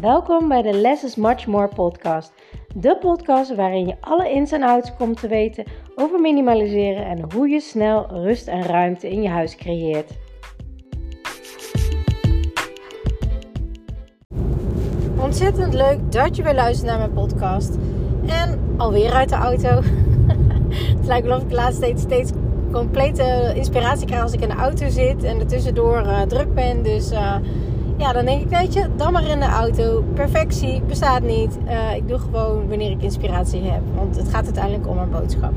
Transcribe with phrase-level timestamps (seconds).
[0.00, 2.32] Welkom bij de Less is Much More podcast.
[2.74, 5.64] De podcast waarin je alle ins en outs komt te weten
[5.94, 10.10] over minimaliseren en hoe je snel rust en ruimte in je huis creëert.
[15.18, 17.78] Ontzettend leuk dat je weer luistert naar mijn podcast.
[18.26, 19.68] En alweer uit de auto.
[20.98, 22.30] Het lijkt wel of ik de laatste tijd steeds
[22.72, 26.82] complete inspiratie krijg als ik in de auto zit en er tussendoor uh, druk ben.
[26.82, 27.36] Dus uh,
[27.96, 30.04] ja, dan denk ik, weet je, dan maar in de auto.
[30.14, 31.58] Perfectie bestaat niet.
[31.66, 33.80] Uh, ik doe gewoon wanneer ik inspiratie heb.
[33.94, 35.52] Want het gaat uiteindelijk om een boodschap.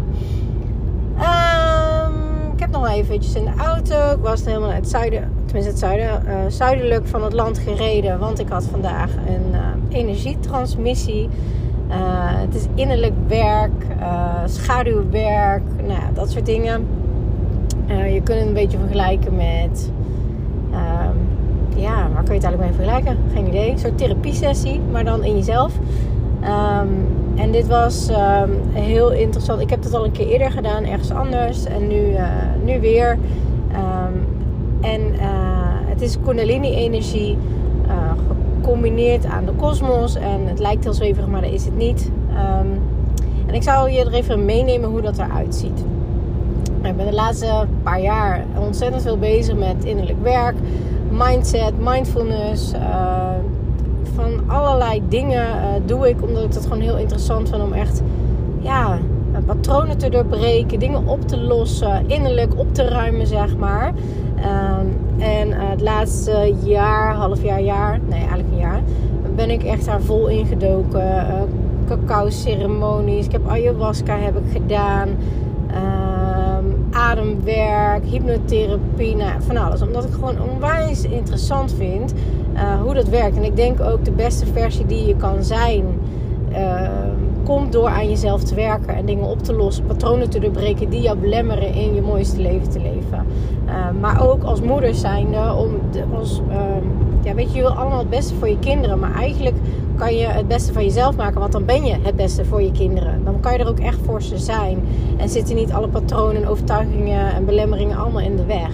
[1.16, 4.12] Um, ik heb nog eventjes in de auto.
[4.12, 8.20] Ik was helemaal naar het zuiden, tenminste het zuiden, uh, zuidelijk van het land gereden.
[8.20, 11.30] Want ik had vandaag een uh, energietransmissie.
[12.38, 13.86] het is innerlijk werk,
[14.46, 16.88] schaduwwerk, nou dat soort dingen.
[17.88, 19.92] je kunt het een beetje vergelijken met
[21.80, 23.18] ja, waar kun je het eigenlijk mee vergelijken?
[23.34, 23.72] Geen idee.
[23.72, 25.74] Een soort therapiesessie, maar dan in jezelf.
[26.44, 29.62] Um, en dit was um, heel interessant.
[29.62, 31.66] Ik heb het al een keer eerder gedaan, ergens anders.
[31.66, 32.28] En nu, uh,
[32.64, 33.18] nu weer.
[33.72, 34.28] Um,
[34.82, 35.22] en uh,
[35.86, 37.38] het is Kundalini-energie
[37.88, 37.94] uh,
[38.62, 40.16] gecombineerd aan de kosmos.
[40.16, 42.12] En het lijkt heel zweverig, maar dat is het niet.
[43.48, 45.86] en ik zou je er even meenemen hoe dat eruit ziet.
[46.82, 50.56] Ik ben de laatste paar jaar ontzettend veel bezig met innerlijk werk
[51.12, 52.74] mindset, mindfulness.
[52.74, 53.30] Uh,
[54.16, 58.02] van allerlei dingen uh, doe ik omdat ik dat gewoon heel interessant vind om echt
[58.60, 58.98] ja,
[59.46, 63.94] patronen te doorbreken, dingen op te lossen, innerlijk op te ruimen, zeg maar.
[64.38, 68.82] Um, en uh, het laatste jaar, half jaar, jaar, nee, eigenlijk een jaar,
[69.36, 71.26] ben ik echt daar vol in gedoken.
[71.88, 75.10] cacao ceremonies, ik heb ayahuasca heb ik gedaan
[77.00, 79.82] ademwerk, hypnotherapie, nou, van alles.
[79.82, 82.14] Omdat ik gewoon onwijs interessant vind
[82.54, 83.38] uh, hoe dat werkt.
[83.38, 85.86] En ik denk ook de beste versie die je kan zijn,
[86.52, 86.90] uh,
[87.44, 91.02] komt door aan jezelf te werken en dingen op te lossen, patronen te doorbreken die
[91.02, 93.26] jou belemmeren in je mooiste leven te leven.
[93.66, 96.86] Uh, maar ook als moeder zijnde, om ehm,
[97.22, 99.56] ja, weet je, je wil allemaal het beste voor je kinderen, maar eigenlijk
[100.00, 101.40] kan je het beste van jezelf maken.
[101.40, 103.24] Want dan ben je het beste voor je kinderen.
[103.24, 104.80] Dan kan je er ook echt voor ze zijn.
[105.18, 108.70] En zitten niet alle patronen, overtuigingen en belemmeringen allemaal in de weg.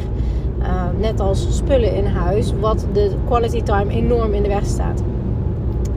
[0.59, 5.03] Uh, net als spullen in huis, wat de quality time enorm in de weg staat.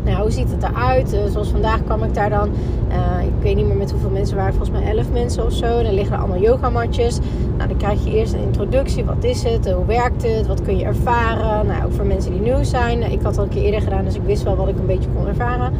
[0.08, 1.14] Nou, hoe ziet het eruit?
[1.14, 2.48] Uh, zoals vandaag kwam ik daar dan.
[2.88, 4.54] Uh, ik weet niet meer met hoeveel mensen waren.
[4.54, 5.82] Volgens mij 11 mensen of zo.
[5.82, 7.19] Dan liggen er allemaal yogamatjes.
[7.56, 9.04] Nou, dan krijg je eerst een introductie.
[9.04, 9.70] Wat is het?
[9.70, 10.47] Hoe werkt het?
[10.47, 11.66] Wat kun je ervaren?
[11.66, 13.02] Nou, ook voor mensen die nieuw zijn.
[13.02, 14.86] Ik had het al een keer eerder gedaan, dus ik wist wel wat ik een
[14.86, 15.72] beetje kon ervaren.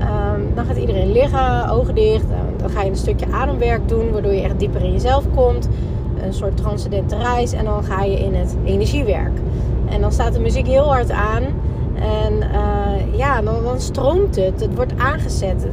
[0.00, 2.24] Um, dan gaat iedereen liggen, ogen dicht.
[2.24, 5.68] Uh, dan ga je een stukje ademwerk doen, waardoor je echt dieper in jezelf komt.
[6.22, 7.52] Een soort transcendente reis.
[7.52, 9.38] En dan ga je in het energiewerk.
[9.88, 11.42] En dan staat de muziek heel hard aan.
[12.00, 14.60] En uh, ja, dan, dan, stroomt het.
[14.60, 15.66] Het wordt aangezet.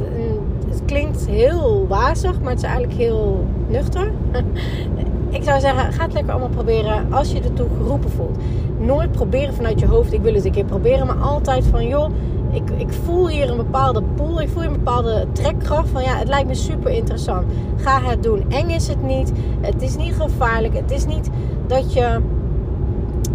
[0.69, 4.12] het klinkt heel wazig, maar het is eigenlijk heel nuchter.
[5.30, 8.38] ik zou zeggen, ga het lekker allemaal proberen als je ertoe geroepen voelt.
[8.78, 11.08] Nooit proberen vanuit je hoofd, ik wil het een keer proberen.
[11.08, 12.09] Maar altijd van, joh,
[12.56, 14.42] ik, ik voel hier een bepaalde pool.
[14.42, 15.90] Ik voel een bepaalde trekkracht.
[15.90, 17.46] Van ja, het lijkt me super interessant.
[17.78, 18.46] Ga het doen.
[18.50, 19.31] Eng is het niet.
[19.62, 20.74] Het is niet gevaarlijk.
[20.74, 21.30] Het is niet
[21.68, 22.19] dat je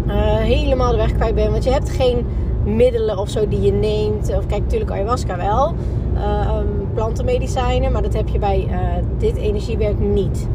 [0.07, 1.51] uh, helemaal de weg kwijt bent.
[1.51, 2.25] Want je hebt geen
[2.63, 4.29] middelen of zo die je neemt.
[4.37, 5.73] Of kijk, natuurlijk ayahuasca wel.
[6.13, 6.57] Uh,
[6.93, 8.77] plantenmedicijnen, maar dat heb je bij uh,
[9.17, 10.47] dit energiewerk niet.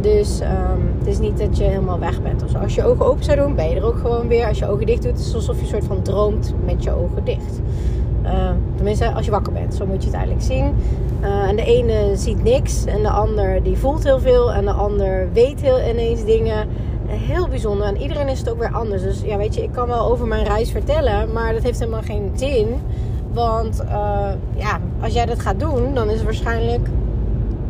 [0.00, 2.44] Dus um, het is niet dat je helemaal weg bent.
[2.44, 4.46] Of Als je ogen open zou doen, ben je er ook gewoon weer.
[4.46, 7.24] Als je ogen dicht doet, is alsof je een soort van droomt met je ogen
[7.24, 7.60] dicht.
[8.24, 9.74] Uh, tenminste, als je wakker bent.
[9.74, 10.74] Zo moet je het eigenlijk zien.
[11.20, 12.84] En de ene ziet niks.
[12.84, 14.52] En de ander die voelt heel veel.
[14.52, 16.68] En de ander weet heel ineens dingen
[17.14, 17.86] heel bijzonder.
[17.86, 19.02] En iedereen is het ook weer anders.
[19.02, 22.02] Dus ja, weet je, ik kan wel over mijn reis vertellen, maar dat heeft helemaal
[22.02, 22.80] geen zin.
[23.32, 26.88] Want uh, ja, als jij dat gaat doen, dan is het waarschijnlijk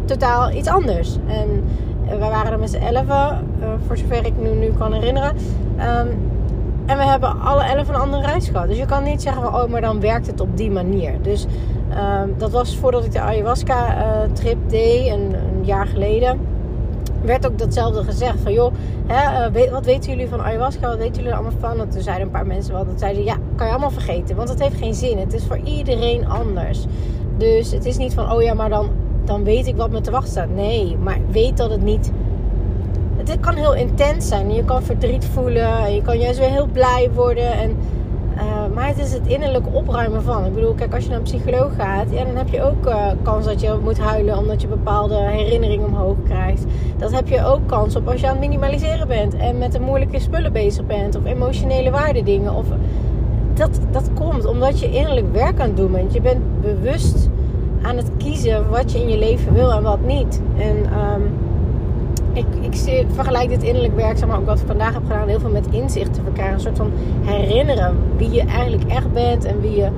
[0.05, 1.17] totaal iets anders.
[1.27, 1.65] En
[2.05, 5.37] uh, we waren er met z'n elfen, uh, voor zover ik nu, nu kan herinneren.
[5.77, 6.31] Um,
[6.87, 8.69] en we hebben alle elf een andere reis gehad.
[8.69, 11.23] Dus je kan niet zeggen oh, maar dan werkt het op die manier.
[11.23, 11.47] Dus
[12.23, 16.41] um, dat was voordat ik de ayahuasca-trip deed, een, een jaar geleden
[17.25, 18.41] werd ook datzelfde gezegd.
[18.43, 18.73] Van joh,
[19.07, 20.89] hè, uh, wat weten jullie van ayahuasca?
[20.89, 21.81] Wat weten jullie allemaal van?
[21.81, 22.87] En toen zeiden een paar mensen wel.
[22.87, 24.37] Dat zeiden ja, kan je allemaal vergeten.
[24.37, 25.19] Want het heeft geen zin.
[25.19, 26.85] Het is voor iedereen anders.
[27.37, 28.89] Dus het is niet van oh ja, maar dan,
[29.25, 30.55] dan weet ik wat me te wachten staat.
[30.55, 32.13] Nee, maar weet dat het niet...
[33.17, 34.55] Het kan heel intens zijn.
[34.55, 35.79] Je kan verdriet voelen.
[35.79, 37.53] En je kan juist weer heel blij worden.
[37.53, 37.77] En
[38.37, 40.45] uh, maar het is het innerlijk opruimen van.
[40.45, 43.07] Ik bedoel, kijk, als je naar een psycholoog gaat, ja, dan heb je ook uh,
[43.23, 46.65] kans dat je moet huilen omdat je bepaalde herinneringen omhoog krijgt.
[47.03, 49.81] Dat heb je ook kans op als je aan het minimaliseren bent en met de
[49.81, 52.55] moeilijke spullen bezig bent of emotionele waardedingen.
[52.55, 52.67] Of
[53.55, 56.13] dat, dat komt omdat je innerlijk werk aan het doen bent.
[56.13, 57.29] Je bent bewust
[57.83, 60.41] aan het kiezen wat je in je leven wil en wat niet.
[60.59, 61.33] En um,
[62.33, 65.41] ik, ik vergelijk dit innerlijk werk, zeg maar, ook wat ik vandaag heb gedaan, heel
[65.41, 66.55] veel met inzicht te verkrijgen.
[66.55, 69.89] Een soort van herinneren wie je eigenlijk echt bent en wie je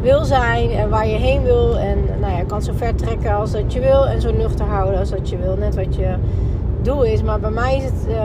[0.00, 1.78] wil zijn en waar je heen wil.
[1.78, 4.98] En nou ja, kan zo ver trekken als dat je wil en zo nuchter houden
[4.98, 5.56] als dat je wil.
[5.56, 6.14] Net wat je
[6.82, 7.22] doel is.
[7.22, 8.16] Maar bij mij is het uh,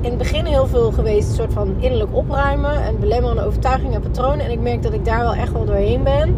[0.00, 4.00] in het begin heel veel geweest, een soort van innerlijk opruimen en belemmerende overtuigingen en
[4.00, 4.44] patronen.
[4.44, 6.36] En ik merk dat ik daar wel echt wel doorheen ben.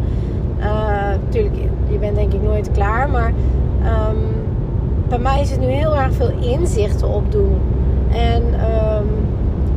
[1.20, 3.32] natuurlijk, uh, je bent denk ik nooit klaar, maar
[4.08, 4.18] um,
[5.08, 7.60] bij mij is het nu heel erg veel inzichten opdoen.
[8.12, 9.23] En um,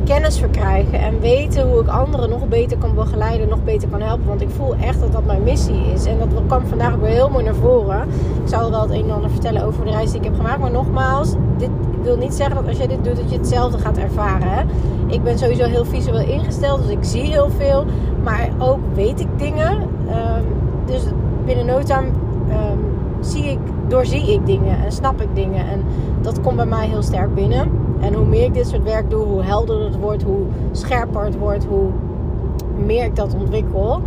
[0.08, 1.00] kennis verkrijgen.
[1.00, 4.26] En weten hoe ik anderen nog beter kan begeleiden, nog beter kan helpen.
[4.26, 6.04] Want ik voel echt dat dat mijn missie is.
[6.04, 8.08] En dat kwam vandaag ook weer heel mooi naar voren.
[8.42, 10.60] Ik zal wel het een en ander vertellen over de reis die ik heb gemaakt.
[10.60, 11.70] Maar nogmaals, dit
[12.02, 14.68] wil niet zeggen dat als jij dit doet, dat je hetzelfde gaat ervaren.
[15.06, 17.84] Ik ben sowieso heel visueel ingesteld, dus ik zie heel veel.
[18.22, 19.72] Maar ook weet ik dingen.
[19.72, 20.44] Um,
[20.86, 21.02] dus
[21.44, 22.14] binnen no um,
[23.20, 23.58] zie ik
[23.88, 25.68] doorzie ik dingen en snap ik dingen.
[25.68, 25.84] En
[26.20, 27.77] dat komt bij mij heel sterk binnen.
[28.00, 30.42] En hoe meer ik dit soort werk doe, hoe helderder het wordt, hoe
[30.72, 31.86] scherper het wordt, hoe
[32.84, 34.00] meer ik dat ontwikkel.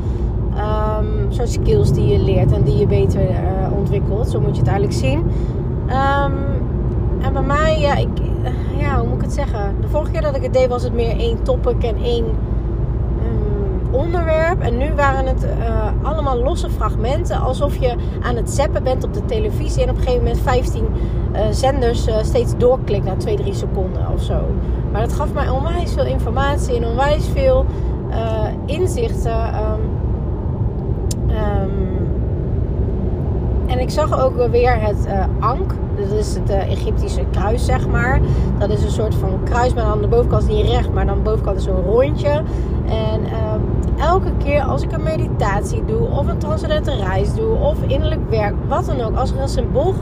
[1.29, 3.37] Soort skills die je leert en die je beter uh,
[3.77, 4.29] ontwikkelt.
[4.29, 5.19] Zo moet je het eigenlijk zien.
[5.87, 6.33] Um,
[7.21, 8.07] en bij mij, ja, ik,
[8.77, 9.75] ja, hoe moet ik het zeggen?
[9.81, 12.25] De vorige keer dat ik het deed was het meer één topic en één
[13.91, 14.61] onderwerp.
[14.61, 17.39] En nu waren het uh, allemaal losse fragmenten.
[17.39, 19.83] Alsof je aan het zappen bent op de televisie.
[19.83, 23.53] En op een gegeven moment 15 uh, eh, zenders uh, steeds doorklikt na 2, 3
[23.53, 24.39] seconden of zo.
[24.91, 27.65] Maar dat gaf mij onwijs veel informatie en onwijs veel
[28.65, 29.55] inzichten.
[29.55, 29.91] Um,
[33.71, 35.07] en ik zag ook weer het
[35.39, 35.73] Ank.
[35.95, 38.21] Dat is het Egyptische kruis, zeg maar.
[38.57, 41.15] Dat is een soort van kruis, maar aan de bovenkant is niet recht, maar dan
[41.15, 42.43] de bovenkant is een rondje.
[42.85, 43.61] En um,
[43.99, 48.53] elke keer als ik een meditatie doe, of een transcendente reis doe, of innerlijk werk,
[48.67, 49.93] wat dan ook, als er een symbool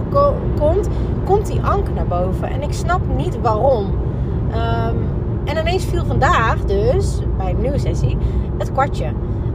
[0.56, 0.88] komt,
[1.24, 2.50] komt die anker naar boven.
[2.50, 3.86] En ik snap niet waarom.
[3.86, 4.98] Um,
[5.46, 8.18] en ineens viel vandaag dus, bij een nieuwe sessie,
[8.58, 9.06] het kwartje.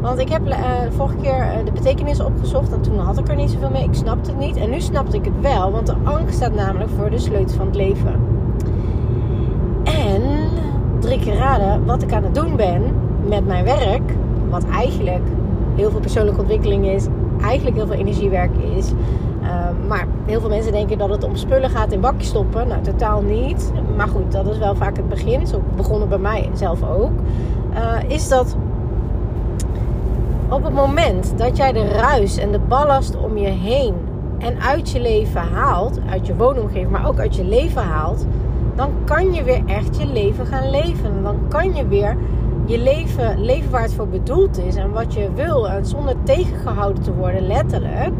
[0.04, 0.56] Want ik heb uh,
[0.90, 3.84] vorige keer uh, de betekenis opgezocht en toen had ik er niet zoveel mee.
[3.84, 4.56] Ik snapte het niet.
[4.56, 7.66] En nu snapte ik het wel, want de anker staat namelijk voor de sleutel van
[7.66, 8.20] het leven.
[9.84, 10.22] En
[10.98, 12.82] drie keer raden wat ik aan het doen ben
[13.28, 14.12] met mijn werk
[14.50, 15.26] wat eigenlijk
[15.74, 17.06] heel veel persoonlijke ontwikkeling is,
[17.42, 18.92] eigenlijk heel veel energiewerk is.
[19.42, 19.48] Uh,
[19.88, 22.68] maar heel veel mensen denken dat het om spullen gaat in bakjes stoppen.
[22.68, 23.72] Nou, totaal niet.
[23.96, 25.46] Maar goed, dat is wel vaak het begin.
[25.46, 27.12] Zo begonnen bij mij zelf ook.
[27.74, 28.56] Uh, is dat
[30.48, 33.94] op het moment dat jij de ruis en de ballast om je heen
[34.38, 38.26] en uit je leven haalt, uit je woonomgeving, maar ook uit je leven haalt,
[38.74, 41.22] dan kan je weer echt je leven gaan leven.
[41.22, 42.16] Dan kan je weer
[42.66, 45.68] je leven leven waar het voor bedoeld is en wat je wil.
[45.68, 48.14] En zonder tegengehouden te worden, letterlijk.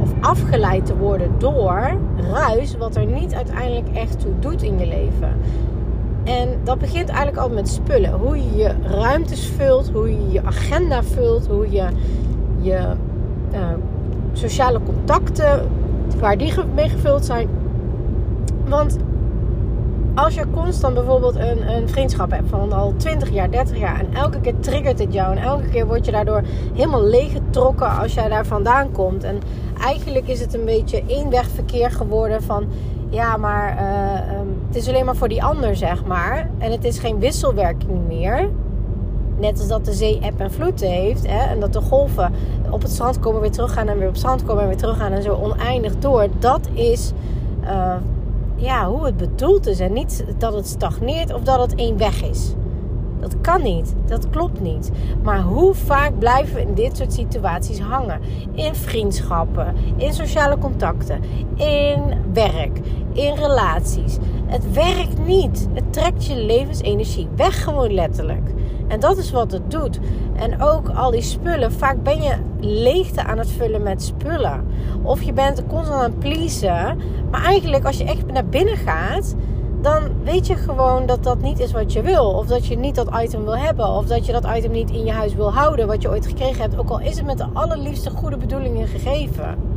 [0.00, 1.90] Of afgeleid te worden door
[2.32, 5.40] ruis, wat er niet uiteindelijk echt toe doet in je leven.
[6.24, 8.12] En dat begint eigenlijk al met spullen.
[8.12, 11.88] Hoe je je ruimtes vult, hoe je je agenda vult, hoe je
[12.60, 12.78] je
[13.52, 13.60] uh,
[14.32, 15.68] sociale contacten,
[16.20, 17.48] waar die mee gevuld zijn.
[18.68, 18.98] Want
[20.14, 24.14] als je constant bijvoorbeeld een, een vriendschap hebt van al 20 jaar, 30 jaar en
[24.14, 26.42] elke keer triggert het jou en elke keer word je daardoor
[26.74, 29.24] helemaal leeggetrokken als jij daar vandaan komt.
[29.24, 29.38] En
[29.80, 32.66] eigenlijk is het een beetje eenwegverkeer geworden van
[33.08, 36.50] ja, maar uh, um, het is alleen maar voor die ander, zeg maar.
[36.58, 38.50] En het is geen wisselwerking meer.
[39.38, 41.26] Net als dat de zee eb en vloed heeft.
[41.26, 42.32] Hè, en dat de golven
[42.70, 45.12] op het strand komen, weer teruggaan en weer op het strand komen en weer teruggaan
[45.12, 46.26] en zo oneindig door.
[46.38, 47.12] Dat is
[47.64, 47.94] uh,
[48.54, 49.80] ja, hoe het bedoeld is.
[49.80, 52.54] En niet dat het stagneert of dat het één weg is.
[53.20, 53.94] Dat kan niet.
[54.06, 54.90] Dat klopt niet.
[55.22, 58.20] Maar hoe vaak blijven we in dit soort situaties hangen?
[58.52, 61.20] In vriendschappen, in sociale contacten,
[61.54, 62.02] in
[62.32, 62.80] werk,
[63.12, 64.18] in relaties.
[64.54, 65.68] Het werkt niet.
[65.72, 68.50] Het trekt je levensenergie weg, gewoon letterlijk.
[68.88, 69.98] En dat is wat het doet.
[70.34, 71.72] En ook al die spullen.
[71.72, 74.66] Vaak ben je leegte aan het vullen met spullen.
[75.02, 76.98] Of je bent constant aan het pleasen.
[77.30, 79.34] Maar eigenlijk als je echt naar binnen gaat
[79.80, 82.24] dan weet je gewoon dat dat niet is wat je wil.
[82.24, 83.88] Of dat je niet dat item wil hebben.
[83.88, 85.86] Of dat je dat item niet in je huis wil houden.
[85.86, 86.78] Wat je ooit gekregen hebt.
[86.78, 89.73] Ook al is het met de allerliefste goede bedoelingen gegeven.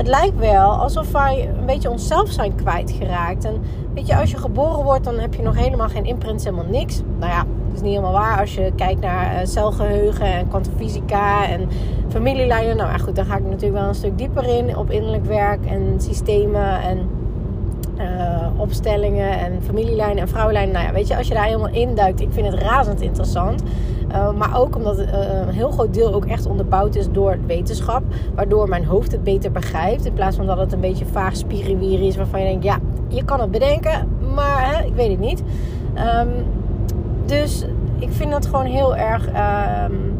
[0.00, 3.44] Het lijkt wel alsof wij een beetje onszelf zijn kwijtgeraakt.
[3.44, 3.62] En
[3.94, 7.02] weet je, als je geboren wordt, dan heb je nog helemaal geen imprint, helemaal niks.
[7.18, 11.48] Nou ja, dat is niet helemaal waar als je kijkt naar uh, celgeheugen en kwantumfysica
[11.48, 11.68] en
[12.08, 12.76] familielijnen.
[12.76, 14.76] Nou ja, goed, daar ga ik natuurlijk wel een stuk dieper in.
[14.76, 17.08] Op innerlijk werk en systemen en
[17.98, 20.72] uh, opstellingen en familielijnen en vrouwenlijnen.
[20.74, 23.62] Nou ja, weet je, als je daar helemaal induikt, ik vind het razend interessant.
[24.12, 25.06] Uh, maar ook omdat uh,
[25.46, 28.02] een heel groot deel ook echt onderbouwd is door wetenschap.
[28.34, 30.04] Waardoor mijn hoofd het beter begrijpt.
[30.04, 32.16] In plaats van dat het een beetje vaag spiriwier is.
[32.16, 34.08] Waarvan je denkt, ja, je kan het bedenken.
[34.34, 35.42] Maar hè, ik weet het niet.
[35.96, 36.28] Um,
[37.26, 37.64] dus
[37.98, 40.18] ik vind dat gewoon heel erg um,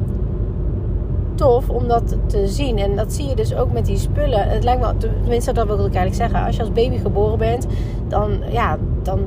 [1.34, 2.78] tof om dat te zien.
[2.78, 4.48] En dat zie je dus ook met die spullen.
[4.48, 6.46] Het lijkt me, tenminste dat wil ik eigenlijk zeggen.
[6.46, 7.66] Als je als baby geboren bent,
[8.08, 9.18] dan, ja, dan,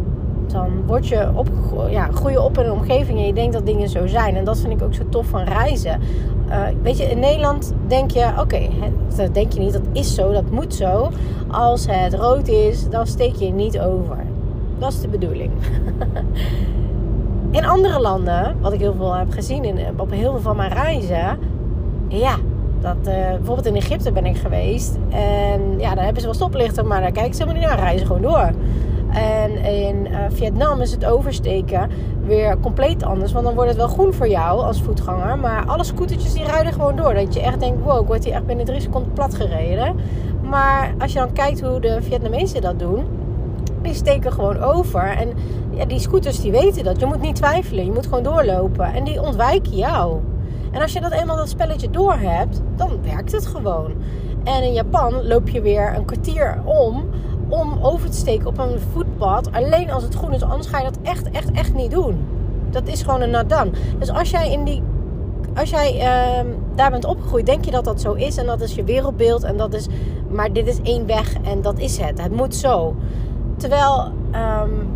[0.54, 1.48] dan word je op,
[1.90, 4.36] ja, groei je op in een omgeving en je denkt dat dingen zo zijn.
[4.36, 6.00] En dat vind ik ook zo tof van reizen.
[6.50, 8.60] Uh, weet je, in Nederland denk je, oké,
[9.16, 11.12] dat denk je niet, dat is zo, dat moet zo.
[11.48, 14.18] Als het rood is, dan steek je niet over.
[14.80, 15.52] Dat is de bedoeling.
[17.58, 20.72] in andere landen, wat ik heel veel heb gezien in, op heel veel van mijn
[20.72, 21.40] reizen,
[22.08, 22.36] ja,
[22.82, 24.98] dat, uh, bijvoorbeeld in Egypte ben ik geweest.
[25.10, 27.80] En ja, daar hebben ze wel stoplichten, maar daar kijken ze helemaal niet naar.
[27.86, 28.52] Reizen gewoon door.
[29.14, 31.90] En in uh, Vietnam is het oversteken
[32.26, 33.32] weer compleet anders.
[33.32, 35.38] Want dan wordt het wel groen voor jou als voetganger.
[35.38, 37.14] Maar alle scootertjes die rijden gewoon door.
[37.14, 39.96] Dat je echt denkt, wow, ik word hier echt binnen drie seconden plat gereden.
[40.42, 43.06] Maar als je dan kijkt hoe de Vietnamezen dat doen.
[43.82, 45.04] Die steken gewoon over.
[45.04, 45.30] En
[45.72, 47.00] ja, die scooters die weten dat.
[47.00, 47.86] Je moet niet twijfelen.
[47.86, 48.94] Je moet gewoon doorlopen.
[48.94, 50.20] En die ontwijken jou.
[50.72, 53.94] En als je dat eenmaal dat spelletje door hebt, dan werkt het gewoon.
[54.44, 57.06] En in Japan loop je weer een kwartier om
[57.48, 59.50] om over te steken op een voetpad.
[59.52, 62.26] Alleen als het groen is, anders ga je dat echt, echt, echt niet doen.
[62.70, 63.74] Dat is gewoon een nadan.
[64.00, 64.84] Dus als jij in die
[65.56, 68.76] als jij uh, daar bent opgegroeid, denk je dat dat zo is en dat is
[68.76, 69.88] je wereldbeeld en dat is,
[70.30, 72.22] maar dit is één weg en dat is het.
[72.22, 72.96] Het moet zo.
[73.58, 74.88] Terwijl um,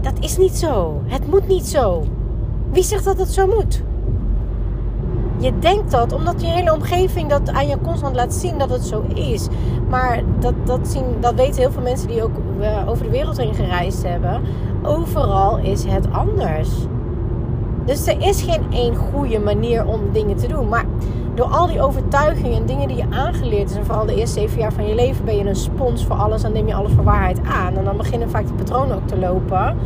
[0.00, 1.00] dat is niet zo.
[1.04, 2.04] Het moet niet zo.
[2.70, 3.82] Wie zegt dat het zo moet?
[5.44, 8.84] Je denkt dat omdat je hele omgeving dat aan je constant laat zien dat het
[8.84, 9.48] zo is.
[9.88, 13.36] Maar dat, dat, zien, dat weten heel veel mensen die ook uh, over de wereld
[13.36, 14.42] heen gereisd hebben.
[14.82, 16.70] Overal is het anders.
[17.84, 20.68] Dus er is geen één goede manier om dingen te doen.
[20.68, 20.84] Maar
[21.34, 24.58] door al die overtuigingen en dingen die je aangeleerd is, en vooral de eerste zeven
[24.58, 27.04] jaar van je leven ben je een spons voor alles en neem je alles voor
[27.04, 27.76] waarheid aan.
[27.76, 29.76] En dan beginnen vaak die patronen ook te lopen.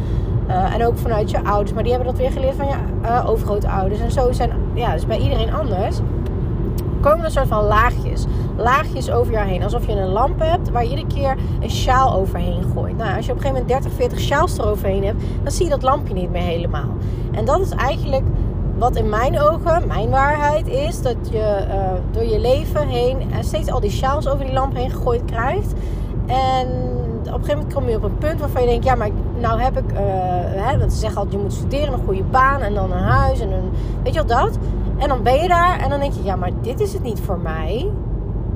[0.48, 1.72] Uh, en ook vanuit je ouders.
[1.72, 4.00] Maar die hebben dat weer geleerd van je uh, overgrootouders.
[4.00, 5.98] En zo zijn, ja, dus bij iedereen anders.
[7.00, 8.24] Komen een soort van laagjes.
[8.56, 9.62] Laagjes over jou heen.
[9.62, 12.96] Alsof je een lamp hebt waar je iedere keer een sjaal overheen gooit.
[12.96, 15.70] Nou, als je op een gegeven moment 30, 40 sjaals eroverheen hebt, dan zie je
[15.70, 16.96] dat lampje niet meer helemaal.
[17.32, 18.24] En dat is eigenlijk
[18.78, 21.74] wat in mijn ogen, mijn waarheid is, dat je uh,
[22.10, 25.72] door je leven heen steeds al die sjaals over die lamp heen gegooid krijgt.
[26.26, 26.66] En
[27.20, 29.60] op een gegeven moment kom je op een punt waarvan je denkt: ja, maar nou
[29.60, 29.98] heb ik, uh,
[30.64, 33.40] hè, want ze zeggen altijd: je moet studeren, een goede baan en dan een huis
[33.40, 33.70] en een,
[34.02, 34.58] weet je wel dat.
[34.98, 37.20] En dan ben je daar en dan denk je: ja, maar dit is het niet
[37.20, 37.90] voor mij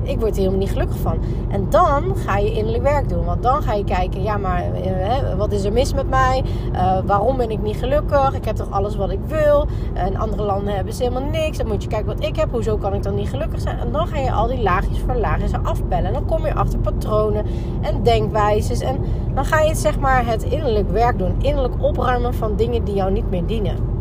[0.03, 1.17] ik word er helemaal niet gelukkig van.
[1.49, 3.25] En dan ga je innerlijk werk doen.
[3.25, 6.43] Want dan ga je kijken, ja, maar eh, wat is er mis met mij?
[6.73, 8.33] Uh, waarom ben ik niet gelukkig?
[8.33, 9.67] Ik heb toch alles wat ik wil?
[10.07, 11.57] In andere landen hebben ze helemaal niks.
[11.57, 12.51] Dan moet je kijken wat ik heb.
[12.51, 13.79] Hoezo kan ik dan niet gelukkig zijn?
[13.79, 16.05] En dan ga je al die laagjes voor laagjes afbellen.
[16.05, 17.45] En dan kom je achter patronen
[17.81, 18.79] en denkwijzes.
[18.79, 18.97] En
[19.33, 21.35] dan ga je zeg maar het innerlijk werk doen.
[21.41, 23.92] Innerlijk opruimen van dingen die jou niet meer dienen.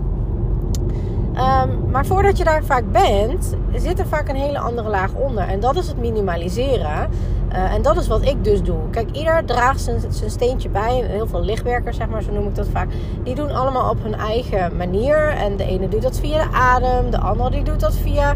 [1.37, 5.49] Um, maar voordat je daar vaak bent, zit er vaak een hele andere laag onder.
[5.49, 7.11] En dat is het minimaliseren.
[7.53, 8.91] Uh, en dat is wat ik dus doe.
[8.91, 11.05] Kijk, ieder draagt zijn, steentje bij.
[11.07, 12.89] Heel veel lichtwerkers, zeg maar, zo noem ik dat vaak.
[13.23, 15.29] Die doen allemaal op hun eigen manier.
[15.29, 17.11] En de ene doet dat via de adem.
[17.11, 18.35] De andere die doet dat via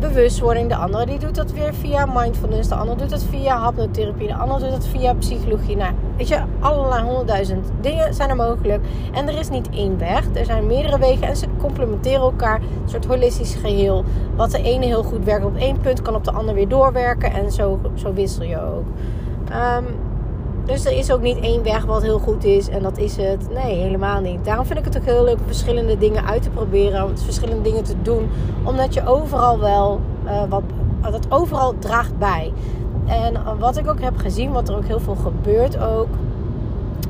[0.00, 0.68] bewustwording.
[0.68, 2.68] De andere die doet dat weer via mindfulness.
[2.68, 4.26] De andere doet dat via hapnotherapie.
[4.26, 5.76] De andere doet dat via psychologie.
[5.76, 8.84] Nou, weet je, allerlei honderdduizend dingen zijn er mogelijk.
[9.12, 10.24] En er is niet één weg.
[10.34, 12.60] Er zijn meerdere wegen en ze complementeren elkaar.
[12.60, 14.04] Een soort holistisch geheel.
[14.36, 17.32] Wat de ene heel goed werkt op één punt, kan op de ander weer doorwerken.
[17.32, 18.84] En zo, zo wissel je ook.
[19.50, 19.84] Um,
[20.64, 23.48] dus er is ook niet één weg wat heel goed is en dat is het.
[23.50, 24.44] Nee, helemaal niet.
[24.44, 27.18] Daarom vind ik het ook heel leuk om verschillende dingen uit te proberen.
[27.18, 28.30] Verschillende dingen te doen.
[28.64, 30.62] Omdat je overal wel uh, wat.
[31.10, 32.52] Dat overal draagt bij.
[33.06, 36.08] En wat ik ook heb gezien, wat er ook heel veel gebeurt ook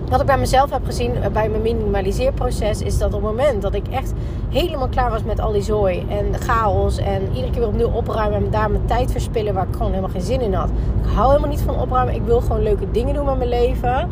[0.09, 3.63] wat ik bij mezelf heb gezien eh, bij mijn minimaliseerproces is dat op het moment
[3.63, 4.13] dat ik echt
[4.49, 8.45] helemaal klaar was met al die zooi en chaos en iedere keer weer opnieuw opruimen
[8.45, 10.69] en daar mijn tijd verspillen waar ik gewoon helemaal geen zin in had.
[11.03, 12.15] Ik hou helemaal niet van opruimen.
[12.15, 14.09] Ik wil gewoon leuke dingen doen met mijn leven.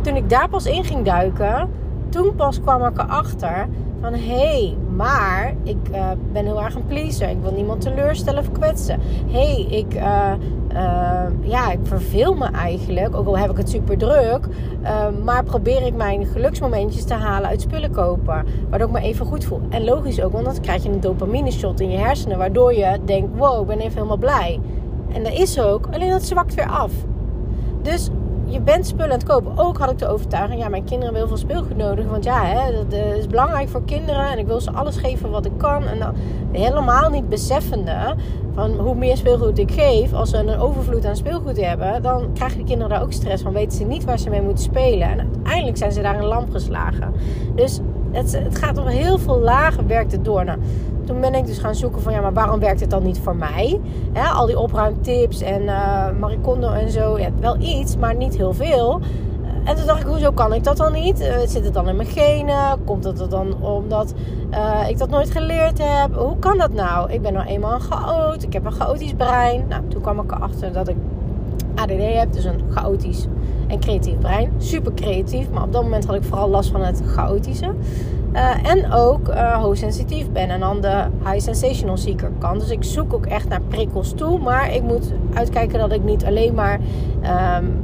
[0.00, 1.70] Toen ik daar pas in ging duiken,
[2.08, 3.68] toen pas kwam ik erachter
[4.04, 7.28] van hey, maar ik uh, ben heel erg een pleaser.
[7.28, 9.00] Ik wil niemand teleurstellen of kwetsen.
[9.26, 10.32] Hé, hey, ik, uh,
[11.40, 13.16] ja, ik verveel me eigenlijk.
[13.16, 14.46] Ook al heb ik het super druk.
[15.24, 18.44] maar probeer ik mijn geluksmomentjes te halen uit spullen kopen.
[18.70, 19.60] Waardoor ik me even goed voel.
[19.68, 22.38] En logisch ook, want dan krijg je een dopamine shot in je hersenen.
[22.38, 24.60] Waardoor je denkt, wow, ik ben even helemaal blij.
[25.12, 26.92] En dat is ook, alleen dat zwakt weer af.
[27.82, 28.10] Dus
[28.54, 29.58] je bent spullen aan het kopen.
[29.58, 32.06] Ook had ik de overtuiging, ja, mijn kinderen hebben heel veel speelgoed nodig.
[32.06, 34.30] Want ja, hè, dat eh, is belangrijk voor kinderen.
[34.30, 35.86] En ik wil ze alles geven wat ik kan.
[35.86, 36.14] En dan
[36.52, 38.14] helemaal niet beseffende
[38.54, 40.12] van hoe meer speelgoed ik geef.
[40.12, 43.52] Als ze een overvloed aan speelgoed hebben, dan krijgen de kinderen daar ook stress van.
[43.52, 45.08] Weten ze niet waar ze mee moeten spelen.
[45.08, 47.12] En uiteindelijk zijn ze daar in lamp geslagen.
[47.54, 47.80] Dus
[48.12, 50.44] het, het gaat op heel veel lagen werkt het door.
[50.44, 50.58] Nou,
[51.04, 53.36] toen ben ik dus gaan zoeken van ja, maar waarom werkt het dan niet voor
[53.36, 53.80] mij?
[54.34, 59.00] al die opruimtips en uh, Maricondo en zo, ja, wel iets, maar niet heel veel.
[59.64, 61.20] En toen dacht ik, hoezo kan ik dat dan niet?
[61.20, 62.84] Uh, zit het dan in mijn genen?
[62.84, 64.14] Komt het er dan omdat
[64.50, 66.14] uh, ik dat nooit geleerd heb?
[66.14, 67.12] Hoe kan dat nou?
[67.12, 68.42] Ik ben nou eenmaal een chaot.
[68.42, 69.64] Ik heb een chaotisch brein.
[69.68, 70.96] Nou, toen kwam ik erachter dat ik
[71.74, 72.32] ADD heb.
[72.32, 73.26] Dus een chaotisch
[73.66, 74.52] en creatief brein.
[74.58, 75.50] Super creatief.
[75.50, 77.72] Maar op dat moment had ik vooral last van het chaotische.
[78.34, 80.50] Uh, en ook uh, hoogsensitief ben.
[80.50, 82.60] En dan de high sensational seeker kant.
[82.60, 84.38] Dus ik zoek ook echt naar prikkels toe.
[84.38, 86.80] Maar ik moet uitkijken dat ik niet alleen maar
[87.56, 87.83] um,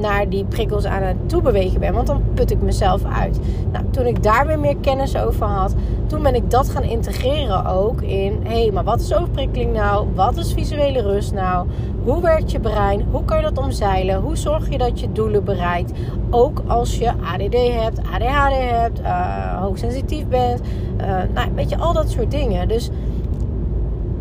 [0.00, 1.94] naar die prikkels aan het toebewegen ben.
[1.94, 3.40] Want dan put ik mezelf uit.
[3.72, 5.74] Nou, toen ik daar weer meer kennis over had,
[6.06, 10.06] toen ben ik dat gaan integreren ook in: hé, hey, maar wat is overprikkeling nou?
[10.14, 11.66] Wat is visuele rust nou?
[12.04, 13.06] Hoe werkt je brein?
[13.10, 14.20] Hoe kan je dat omzeilen?
[14.20, 15.92] Hoe zorg je dat je doelen bereikt?
[16.30, 20.60] Ook als je ADD hebt, ADHD hebt, uh, hoogsensitief bent.
[21.00, 22.68] Uh, nou, weet je, al dat soort dingen.
[22.68, 22.90] Dus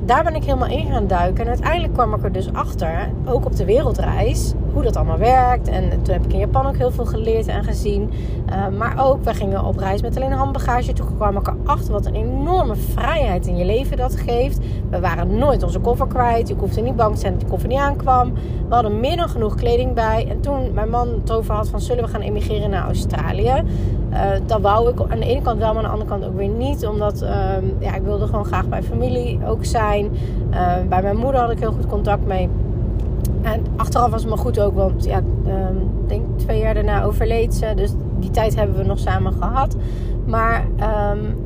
[0.05, 1.43] daar ben ik helemaal in gaan duiken.
[1.43, 5.67] En uiteindelijk kwam ik er dus achter, ook op de wereldreis, hoe dat allemaal werkt.
[5.67, 8.11] En toen heb ik in Japan ook heel veel geleerd en gezien.
[8.49, 10.93] Uh, maar ook, we gingen op reis met alleen handbagage.
[10.93, 14.59] Toen kwam ik erachter wat een enorme vrijheid in je leven dat geeft.
[14.89, 16.47] We waren nooit onze koffer kwijt.
[16.47, 18.33] Je hoefde niet bang te zijn dat die koffer niet aankwam.
[18.67, 20.27] We hadden meer dan genoeg kleding bij.
[20.29, 23.63] En toen mijn man het over had van zullen we gaan emigreren naar Australië.
[24.11, 26.37] Uh, dat wou ik aan de ene kant wel, maar aan de andere kant ook
[26.37, 26.87] weer niet.
[26.87, 27.29] Omdat uh,
[27.79, 30.11] ja, ik wilde gewoon graag bij familie ook zijn.
[30.51, 32.49] Uh, bij mijn moeder had ik heel goed contact mee.
[33.41, 37.53] En achteraf was het me goed ook, want ja, um, denk twee jaar daarna overleed
[37.53, 37.73] ze.
[37.75, 39.75] Dus die tijd hebben we nog samen gehad.
[40.25, 40.65] Maar
[41.11, 41.45] um,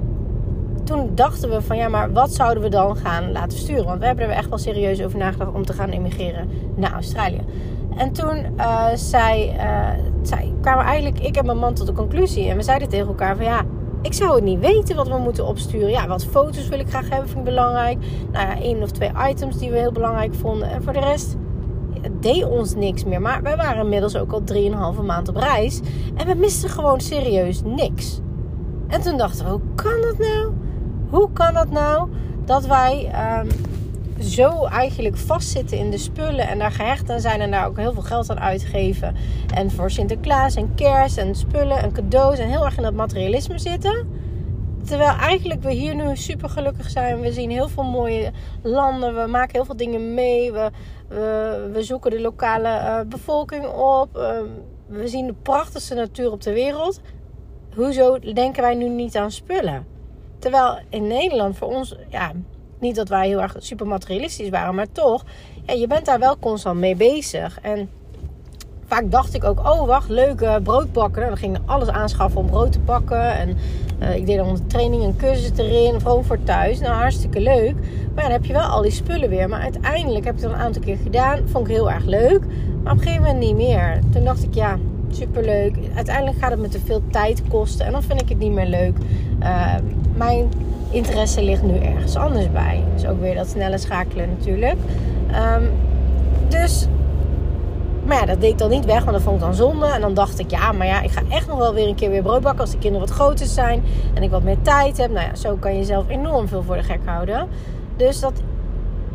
[0.83, 3.85] toen dachten we van ja, maar wat zouden we dan gaan laten sturen?
[3.85, 7.41] Want we hebben er echt wel serieus over nagedacht om te gaan emigreren naar Australië.
[7.97, 9.55] En toen uh, zei,
[10.61, 12.49] kwamen eigenlijk ik en mijn man tot de conclusie.
[12.49, 13.61] En we zeiden tegen elkaar van ja,
[14.01, 15.89] ik zou het niet weten wat we moeten opsturen.
[15.89, 17.97] Ja, wat foto's wil ik graag hebben, vind ik belangrijk.
[18.31, 20.69] Nou ja, één of twee items die we heel belangrijk vonden.
[20.69, 21.35] En voor de rest
[22.01, 23.21] het deed ons niks meer.
[23.21, 24.43] Maar wij waren inmiddels ook al
[24.95, 25.79] 3,5 maand op reis.
[26.15, 28.19] En we misten gewoon serieus niks.
[28.87, 30.53] En toen dachten we, hoe kan dat nou?
[31.09, 32.09] Hoe kan dat nou
[32.45, 33.47] dat wij um,
[34.23, 37.93] zo eigenlijk vastzitten in de spullen en daar gehecht aan zijn en daar ook heel
[37.93, 39.15] veel geld aan uitgeven.
[39.55, 43.59] En voor Sinterklaas en kerst en spullen en cadeaus en heel erg in dat materialisme
[43.59, 44.07] zitten.
[44.85, 47.19] Terwijl eigenlijk we hier nu super gelukkig zijn.
[47.19, 49.15] We zien heel veel mooie landen.
[49.15, 50.51] We maken heel veel dingen mee.
[50.51, 50.71] We,
[51.11, 54.17] we, we zoeken de lokale uh, bevolking op.
[54.17, 54.39] Uh,
[54.87, 57.01] we zien de prachtigste natuur op de wereld.
[57.75, 59.85] Hoezo denken wij nu niet aan spullen?
[60.39, 62.31] Terwijl in Nederland voor ons, ja,
[62.79, 65.23] niet dat wij heel erg super materialistisch waren, maar toch,
[65.65, 67.59] je bent daar wel constant mee bezig.
[67.61, 67.89] En
[68.93, 71.27] vaak dacht ik ook, oh wacht, leuke brood bakken.
[71.27, 73.37] Dan ging ik alles aanschaffen om brood te bakken.
[73.37, 73.57] En
[73.99, 76.79] uh, ik deed dan een training en cursus erin, gewoon voor thuis.
[76.79, 77.75] Nou, hartstikke leuk.
[78.15, 79.49] Maar dan heb je wel al die spullen weer.
[79.49, 81.39] Maar uiteindelijk heb ik het een aantal keer gedaan.
[81.45, 82.41] Vond ik heel erg leuk.
[82.83, 83.99] Maar op een gegeven moment niet meer.
[84.11, 84.77] Toen dacht ik, ja,
[85.11, 85.75] superleuk.
[85.95, 87.85] Uiteindelijk gaat het me te veel tijd kosten.
[87.85, 88.97] En dan vind ik het niet meer leuk.
[89.43, 89.75] Uh,
[90.15, 90.49] mijn
[90.89, 92.83] interesse ligt nu ergens anders bij.
[92.93, 94.77] Dus ook weer dat snelle schakelen natuurlijk.
[95.55, 95.69] Um,
[96.47, 96.87] dus
[98.11, 99.85] maar ja, dat deed ik dan niet weg, want dat vond ik dan zonde.
[99.85, 102.09] En dan dacht ik, ja, maar ja, ik ga echt nog wel weer een keer
[102.09, 103.83] weer brood bakken als de kinderen wat groter zijn.
[104.13, 105.11] En ik wat meer tijd heb.
[105.11, 107.47] Nou ja, zo kan je jezelf enorm veel voor de gek houden.
[107.95, 108.33] Dus dat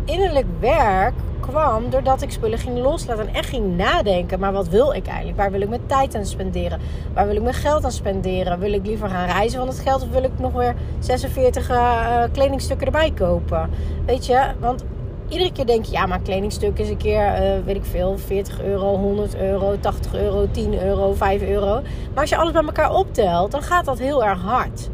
[0.04, 4.40] innerlijk werk kwam doordat ik spullen ging loslaten en echt ging nadenken.
[4.40, 5.36] Maar wat wil ik eigenlijk?
[5.36, 6.80] Waar wil ik mijn tijd aan spenderen?
[7.14, 8.58] Waar wil ik mijn geld aan spenderen?
[8.58, 12.22] Wil ik liever gaan reizen van het geld of wil ik nog weer 46 uh,
[12.32, 13.70] kledingstukken erbij kopen?
[14.06, 14.84] Weet je, want
[15.28, 18.62] iedere keer denk je, ja, maar kledingstuk is een keer, uh, weet ik veel, 40
[18.62, 21.80] euro, 100 euro, 80 euro, 10 euro, 5 euro.
[22.12, 24.88] Maar als je alles bij elkaar optelt, dan gaat dat heel erg hard.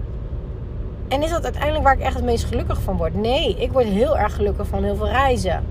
[1.08, 3.14] En is dat uiteindelijk waar ik echt het meest gelukkig van word?
[3.14, 5.64] Nee, ik word heel erg gelukkig van heel veel reizen.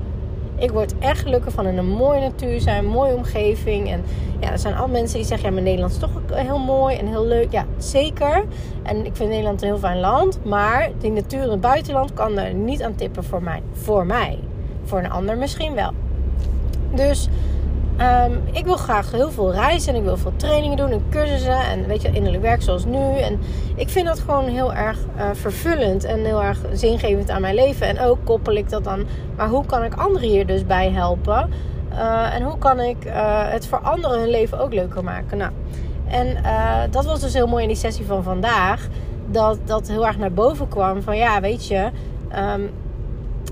[0.56, 3.89] Ik word echt gelukkig van in een mooie natuur zijn, een mooie omgeving.
[3.89, 4.04] En
[4.39, 7.08] ja, er zijn al mensen die zeggen, ja, maar Nederland is toch heel mooi en
[7.08, 7.52] heel leuk.
[7.52, 8.45] Ja, zeker.
[8.84, 10.39] En ik vind Nederland een heel fijn land.
[10.45, 13.62] Maar die natuur in het buitenland kan er niet aan tippen voor mij.
[13.74, 14.39] Voor mij.
[14.84, 15.91] Voor een ander misschien wel.
[16.96, 17.30] Dus
[18.02, 21.60] um, ik wil graag heel veel reizen en ik wil veel trainingen doen en cursussen
[21.60, 23.17] en weet je, innerlijk werk zoals nu.
[23.17, 23.39] En
[23.76, 27.88] ik vind dat gewoon heel erg uh, vervullend en heel erg zingevend aan mijn leven.
[27.88, 31.50] En ook koppel ik dat dan, maar hoe kan ik anderen hier dus bij helpen?
[32.34, 32.98] en hoe kan ik
[33.50, 35.38] het voor anderen hun leven ook leuker maken?
[35.38, 35.52] Nou,
[36.08, 36.38] en
[36.91, 38.88] dat was dus heel mooi in die sessie van vandaag.
[39.28, 41.02] Dat dat heel erg naar boven kwam.
[41.02, 41.89] Van ja, weet je.
[42.30, 42.62] Ehm,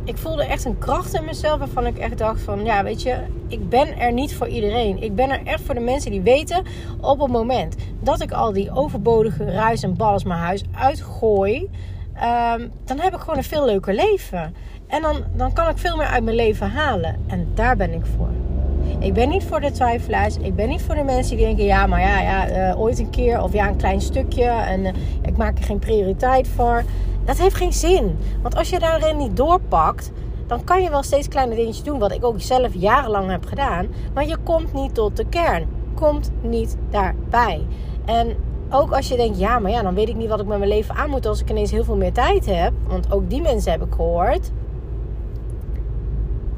[0.10, 3.18] ik voelde echt een kracht in mezelf waarvan ik echt dacht van ja, weet je,
[3.48, 5.02] ik ben er niet voor iedereen.
[5.04, 6.64] Ik ben er echt voor de mensen die weten
[7.02, 11.70] op het moment dat ik al die overbodige ruis en ballen mijn huis uitgooi,
[12.14, 14.56] ehm, dan heb ik gewoon een veel leuker leven.
[14.88, 17.20] En dan, dan kan ik veel meer uit mijn leven halen.
[17.28, 18.30] En daar ben ik voor.
[19.00, 20.38] Ik ben niet voor de twijfelaars.
[20.38, 23.10] Ik ben niet voor de mensen die denken: ja, maar ja, ja uh, ooit een
[23.10, 23.42] keer.
[23.42, 24.44] Of ja, een klein stukje.
[24.44, 24.92] En uh,
[25.22, 26.84] ik maak er geen prioriteit voor.
[27.30, 28.18] Dat heeft geen zin.
[28.42, 30.12] Want als je daarin niet doorpakt,
[30.48, 32.00] dan kan je wel steeds kleine dingetjes doen.
[32.00, 33.88] Wat ik ook zelf jarenlang heb gedaan.
[34.14, 35.68] Maar je komt niet tot de kern.
[35.96, 37.66] Komt niet daarbij.
[38.06, 38.36] En
[38.70, 40.70] ook als je denkt, ja, maar ja, dan weet ik niet wat ik met mijn
[40.70, 42.74] leven aan moet als ik ineens heel veel meer tijd heb.
[42.88, 44.52] Want ook die mensen heb ik gehoord.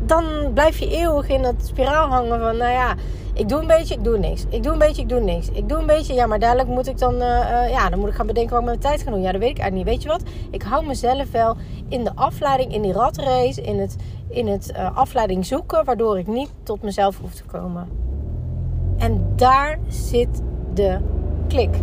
[0.05, 2.95] Dan blijf je eeuwig in dat spiraal hangen van, nou ja,
[3.41, 4.45] ik doe een beetje, ik doe niks.
[4.49, 5.49] Ik doe een beetje, ik doe niks.
[5.49, 8.15] Ik doe een beetje, ja, maar dadelijk moet ik dan, uh, ja, dan moet ik
[8.15, 9.21] gaan bedenken wat ik met mijn tijd ga doen.
[9.21, 9.95] Ja, dat weet ik eigenlijk niet.
[9.95, 10.29] Weet je wat?
[10.51, 11.55] Ik hou mezelf wel
[11.87, 13.95] in de afleiding, in die ratrace, in het,
[14.27, 17.87] in het uh, afleiding zoeken, waardoor ik niet tot mezelf hoef te komen.
[18.97, 20.41] En daar zit
[20.73, 20.97] de
[21.47, 21.75] klik.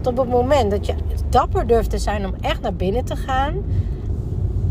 [0.00, 0.94] Tot op het moment dat je
[1.28, 3.64] dapper durft te zijn om echt naar binnen te gaan,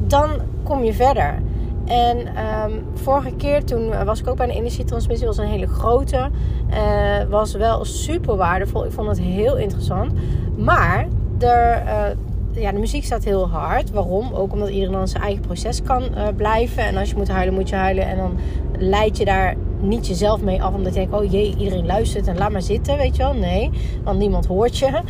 [0.08, 0.30] dan
[0.64, 1.42] kom je verder.
[1.88, 5.28] En um, vorige keer toen was ik ook bij een energietransmissie.
[5.28, 6.30] was een hele grote.
[6.70, 8.86] Uh, was wel super waardevol.
[8.86, 10.14] Ik vond het heel interessant.
[10.58, 11.08] Maar
[11.40, 13.92] er, uh, ja, de muziek staat heel hard.
[13.92, 14.34] Waarom?
[14.34, 16.84] Ook omdat iedereen dan zijn eigen proces kan uh, blijven.
[16.84, 18.08] En als je moet huilen, moet je huilen.
[18.08, 18.38] En dan
[18.78, 20.74] leid je daar niet jezelf mee af.
[20.74, 23.34] Omdat je denkt, oh jee, iedereen luistert en laat maar zitten, weet je wel.
[23.34, 23.70] Nee,
[24.04, 25.02] want niemand hoort je.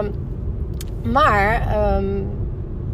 [0.00, 0.12] Um,
[1.12, 1.76] maar...
[1.96, 2.26] Um,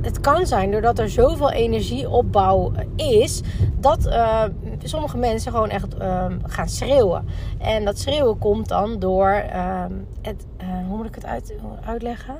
[0.02, 3.40] het kan zijn doordat er zoveel energieopbouw is,
[3.78, 4.44] dat uh,
[4.82, 7.24] sommige mensen gewoon echt uh, gaan schreeuwen.
[7.58, 9.84] En dat schreeuwen komt dan door uh,
[10.22, 12.34] het, eh, hoe moet ik het uit, uitleggen?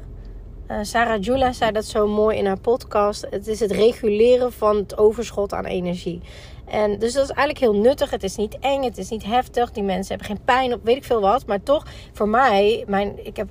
[0.73, 3.27] Eh, Sarah Jula zei dat zo mooi in haar podcast.
[3.31, 6.21] Het is het reguleren van het overschot aan energie.
[6.65, 8.11] En dus dat is eigenlijk heel nuttig.
[8.11, 9.71] Het is niet eng, het is niet heftig.
[9.71, 11.47] Die mensen hebben geen pijn op weet ik veel wat.
[11.47, 13.49] Maar toch, voor mij, mijn, ik heb,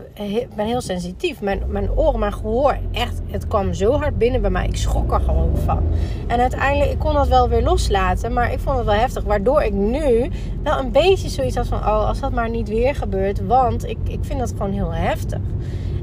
[0.56, 1.42] ben heel sensitief.
[1.42, 4.68] Mijn, mijn oren, mijn gehoor, echt, het kwam zo hard binnen bij mij.
[4.68, 5.84] Ik schrok er gewoon van.
[6.28, 8.34] En uiteindelijk, ik kon dat wel weer loslaten.
[8.34, 9.24] Maar ik vond het wel heftig.
[9.24, 10.30] Waardoor ik nu
[10.64, 13.46] wel een beetje zoiets had van, oh, als dat maar niet weer gebeurt.
[13.46, 15.40] Want ik, ik vind dat gewoon heel heftig.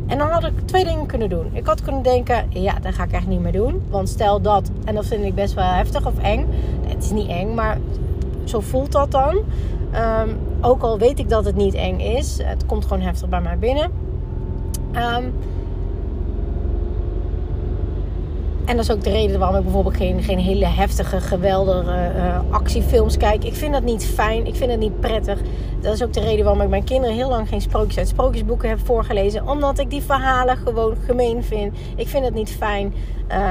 [0.08, 1.50] En dan had ik twee dingen kunnen doen.
[1.52, 3.82] Ik had kunnen denken, ja, dat ga ik echt niet meer doen.
[3.90, 6.46] Want stel dat, en dat vind ik best wel heftig of eng.
[6.86, 7.78] Het is niet eng, maar
[8.44, 9.36] zo voelt dat dan.
[9.94, 12.38] Um, ook al weet ik dat het niet eng is.
[12.42, 13.90] Het komt gewoon heftig bij mij binnen.
[14.92, 15.34] Um,
[18.68, 22.40] En dat is ook de reden waarom ik bijvoorbeeld geen, geen hele heftige, geweldige uh,
[22.50, 23.44] actiefilms kijk.
[23.44, 24.46] Ik vind dat niet fijn.
[24.46, 25.40] Ik vind het niet prettig.
[25.80, 28.68] Dat is ook de reden waarom ik mijn kinderen heel lang geen sprookjes uit sprookjesboeken
[28.68, 29.48] heb voorgelezen.
[29.48, 31.76] Omdat ik die verhalen gewoon gemeen vind.
[31.96, 32.94] Ik vind het niet fijn.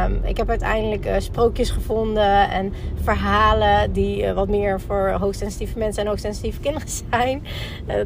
[0.06, 5.78] Um, ik heb uiteindelijk uh, sprookjes gevonden en verhalen die uh, wat meer voor hoogsensitieve
[5.78, 7.44] mensen en hoogsensitieve kinderen zijn.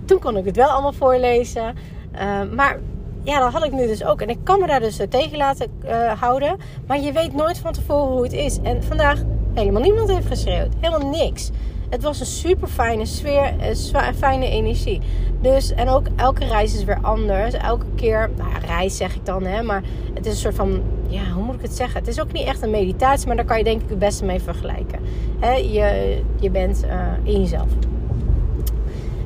[0.06, 1.76] toen kon ik het wel allemaal voorlezen.
[2.16, 2.80] Uh, maar
[3.24, 4.22] ja, dat had ik nu dus ook.
[4.22, 6.58] En ik kan me daar dus eh, tegen laten uh, houden.
[6.88, 8.60] Maar je weet nooit van tevoren hoe het is.
[8.64, 10.74] En vandaag helemaal niemand heeft geschreeuwd.
[10.80, 11.50] Helemaal niks.
[11.90, 13.54] Het was een super fijne sfeer,
[13.92, 15.02] een fijne energie.
[15.42, 17.54] Dus, en ook elke reis is weer anders.
[17.54, 19.64] Elke keer, nou ja, reis zeg ik dan, hè.
[19.64, 22.00] Maar het is een soort van, ja, hoe moet ik het zeggen?
[22.00, 24.26] Het is ook niet echt een meditatie, maar daar kan je denk ik het beste
[24.26, 25.00] mee vergelijken.
[25.40, 26.86] Hè, je, je bent
[27.24, 27.70] in jezelf.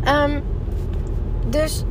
[0.08, 0.44] Um,
[1.50, 1.84] dus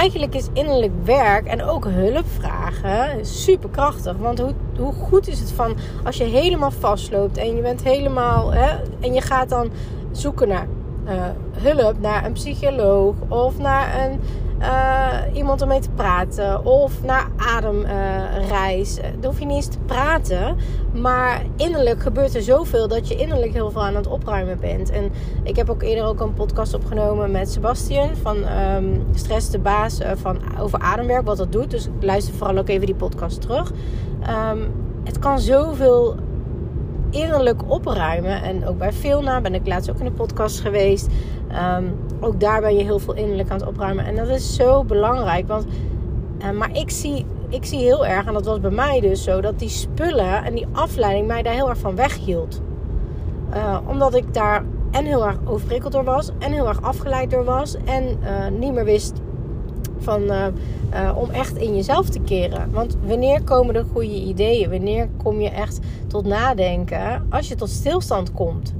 [0.00, 4.16] eigenlijk is innerlijk werk en ook hulp vragen super krachtig.
[4.16, 8.52] Want hoe, hoe goed is het van als je helemaal vastloopt en je bent helemaal.
[8.52, 8.68] Hè,
[9.00, 9.70] en je gaat dan
[10.12, 10.66] zoeken naar
[11.04, 14.20] uh, hulp, naar een psycholoog of naar een
[14.60, 16.64] uh, iemand om mee te praten.
[16.64, 18.98] Of naar ademreis.
[18.98, 20.56] Uh, dan hoef je niet eens te praten.
[20.92, 24.90] Maar innerlijk gebeurt er zoveel dat je innerlijk heel veel aan het opruimen bent.
[24.90, 29.58] En ik heb ook eerder ook een podcast opgenomen met Sebastian van um, Stress de
[29.58, 31.70] Baas uh, van, over ademwerk, wat dat doet.
[31.70, 33.72] Dus luister vooral ook even die podcast terug.
[34.52, 34.72] Um,
[35.04, 36.16] het kan zoveel
[37.10, 38.42] innerlijk opruimen.
[38.42, 41.08] En ook bij Filna ben ik laatst ook in de podcast geweest.
[41.78, 44.04] Um, ook daar ben je heel veel innerlijk aan het opruimen.
[44.04, 45.48] En dat is zo belangrijk.
[45.48, 45.66] Want,
[46.42, 49.40] uh, maar ik zie, ik zie heel erg, en dat was bij mij dus zo,
[49.40, 52.60] dat die spullen en die afleiding mij daar heel erg van weghield.
[53.54, 57.44] Uh, omdat ik daar en heel erg overprikkeld door was, en heel erg afgeleid door
[57.44, 59.20] was, en uh, niet meer wist
[60.18, 60.46] uh,
[60.94, 62.70] uh, om echt in jezelf te keren.
[62.70, 64.70] Want wanneer komen er goede ideeën?
[64.70, 67.26] Wanneer kom je echt tot nadenken?
[67.30, 68.74] Als je tot stilstand komt.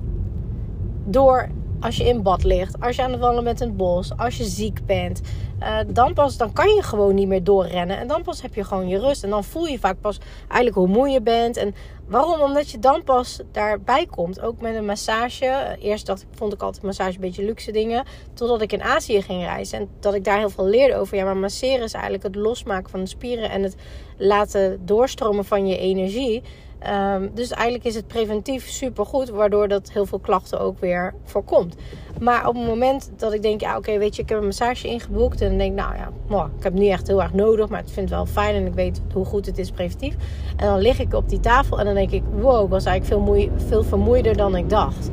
[1.05, 1.49] door
[1.81, 4.45] als je in bad ligt, als je aan het wandelen bent het bos, als je
[4.45, 5.21] ziek bent.
[5.61, 7.99] Uh, dan pas dan kan je gewoon niet meer doorrennen.
[7.99, 9.25] En dan pas heb je gewoon je rust.
[9.25, 11.57] En dan voel je vaak pas eigenlijk hoe moe je bent.
[11.57, 11.75] En
[12.11, 12.41] waarom?
[12.41, 14.41] Omdat je dan pas daarbij komt.
[14.41, 15.77] Ook met een massage.
[15.81, 18.05] Eerst dacht, vond ik altijd massage een beetje luxe dingen.
[18.35, 19.79] Totdat ik in Azië ging reizen.
[19.79, 21.17] En dat ik daar heel veel leerde over.
[21.17, 23.51] Ja, maar masseren is eigenlijk het losmaken van de spieren.
[23.51, 23.75] En het
[24.17, 26.43] laten doorstromen van je energie.
[26.81, 31.15] Ehm, dus eigenlijk is het preventief super goed, waardoor dat heel veel klachten ook weer
[31.25, 31.75] voorkomt.
[32.21, 34.89] Maar op het moment dat ik denk, ja, oké, weet je, ik heb een massage
[34.89, 35.41] ingeboekt.
[35.41, 37.81] En dan denk ik, nou ja, ik heb het niet echt heel erg nodig, maar
[37.81, 40.15] ik vind het wel fijn en ik weet hoe goed het is preventief.
[40.57, 43.27] En dan lig ik op die tafel en dan denk ik, wow, ik was eigenlijk
[43.27, 45.11] veel, veel vermoeider dan ik dacht.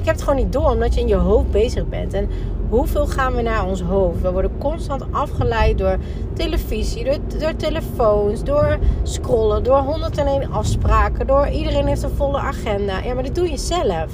[0.00, 2.14] Ik heb het gewoon niet door, omdat je in je hoofd bezig bent.
[2.14, 2.28] En
[2.68, 4.20] hoeveel gaan we naar ons hoofd?
[4.20, 5.98] We worden constant afgeleid door
[6.34, 12.98] televisie, door, door telefoons, door scrollen, door 101 afspraken, door iedereen heeft een volle agenda.
[12.98, 14.12] Ja, maar dat doe je zelf.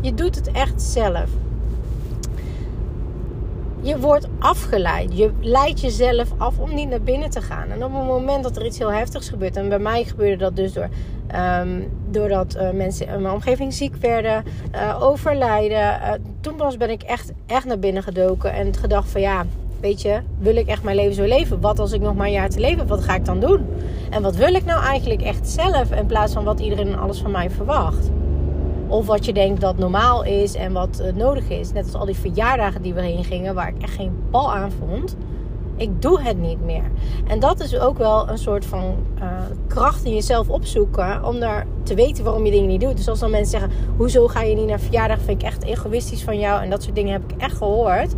[0.00, 1.30] Je doet het echt zelf.
[3.82, 5.18] Je wordt afgeleid.
[5.18, 7.70] Je leidt jezelf af om niet naar binnen te gaan.
[7.70, 10.56] En op het moment dat er iets heel heftigs gebeurt, en bij mij gebeurde dat
[10.56, 10.88] dus door
[11.60, 15.78] Um, doordat uh, mensen in mijn omgeving ziek werden, uh, overlijden.
[15.78, 19.44] Uh, toen pas ben ik echt, echt naar binnen gedoken en gedacht van ja,
[19.80, 21.60] weet je, wil ik echt mijn leven zo leven?
[21.60, 23.66] Wat als ik nog maar een jaar te leven heb, wat ga ik dan doen?
[24.10, 27.20] En wat wil ik nou eigenlijk echt zelf in plaats van wat iedereen en alles
[27.20, 28.10] van mij verwacht?
[28.92, 31.72] Of wat je denkt dat normaal is en wat nodig is.
[31.72, 34.70] Net als al die verjaardagen die we heen gingen, waar ik echt geen bal aan
[34.72, 35.16] vond.
[35.76, 36.90] Ik doe het niet meer.
[37.26, 39.22] En dat is ook wel een soort van uh,
[39.66, 41.24] kracht in jezelf opzoeken.
[41.24, 42.96] Om daar te weten waarom je dingen niet doet.
[42.96, 45.20] Dus als dan mensen zeggen: Hoezo ga je niet naar verjaardag?
[45.20, 46.62] Vind ik echt egoïstisch van jou.
[46.62, 48.14] En dat soort dingen heb ik echt gehoord.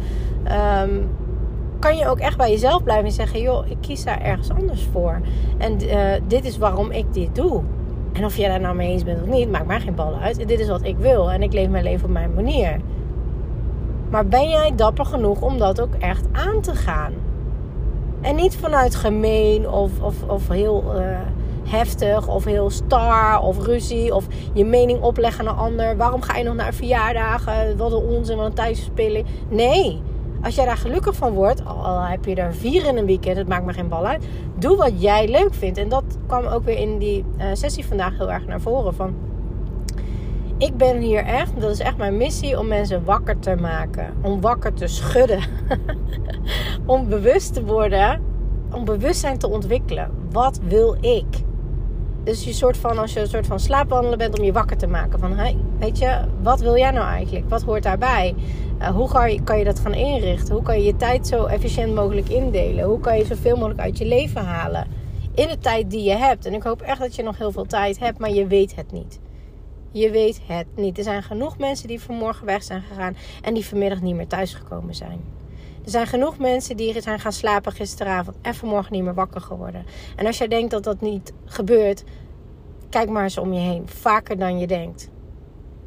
[0.83, 1.09] Um,
[1.79, 4.89] kan je ook echt bij jezelf blijven en zeggen: Joh, ik kies daar ergens anders
[4.93, 5.21] voor.
[5.59, 7.63] En uh, dit is waarom ik dit doe.
[8.15, 10.49] En of jij daar nou mee eens bent of niet, maakt mij geen bal uit.
[10.49, 11.31] Dit is wat ik wil.
[11.31, 12.81] En ik leef mijn leven op mijn manier.
[14.11, 17.13] Maar ben jij dapper genoeg om dat ook echt aan te gaan?
[18.21, 21.19] En niet vanuit gemeen of, of, of heel uh,
[21.65, 25.97] heftig of heel star of ruzie of je mening opleggen aan een ander.
[25.97, 27.77] Waarom ga je nog naar verjaardagen?
[27.77, 29.27] Wat een onzin, wat een thuisspeling.
[29.49, 30.03] Nee,
[30.45, 33.49] als jij daar gelukkig van wordt, al heb je er vier in een weekend, het
[33.49, 34.27] maakt me geen bal uit.
[34.59, 35.79] Doe wat jij leuk vindt.
[35.79, 38.95] En dat kwam ook weer in die uh, sessie vandaag heel erg naar voren.
[38.95, 39.15] Van,
[40.59, 44.15] ik ben hier echt, dat is echt mijn missie, om mensen wakker te maken.
[44.23, 45.41] Om wakker te schudden.
[46.87, 48.23] om bewust te worden,
[48.73, 50.11] om bewustzijn te ontwikkelen.
[50.31, 51.44] Wat wil ik?
[52.25, 54.87] Dus je soort van, als je een soort van slaapwandelen bent, om je wakker te
[54.87, 55.19] maken.
[55.19, 57.49] Van, hey, weet je, wat wil jij nou eigenlijk?
[57.49, 58.35] Wat hoort daarbij?
[58.81, 60.55] Uh, hoe kan je, kan je dat gaan inrichten?
[60.55, 62.85] Hoe kan je je tijd zo efficiënt mogelijk indelen?
[62.85, 64.87] Hoe kan je zoveel mogelijk uit je leven halen?
[65.35, 66.47] In de tijd die je hebt.
[66.47, 68.93] En ik hoop echt dat je nog heel veel tijd hebt, maar je weet het
[68.93, 69.21] niet.
[69.91, 70.99] Je weet het niet.
[70.99, 74.95] Er zijn genoeg mensen die vanmorgen weg zijn gegaan en die vanmiddag niet meer thuisgekomen
[74.95, 75.21] zijn.
[75.85, 79.85] Er zijn genoeg mensen die zijn gaan slapen gisteravond en vanmorgen niet meer wakker geworden.
[80.17, 82.05] En als jij denkt dat dat niet gebeurt,
[82.91, 83.89] kijk maar eens om je heen.
[83.89, 85.11] Vaker dan je denkt.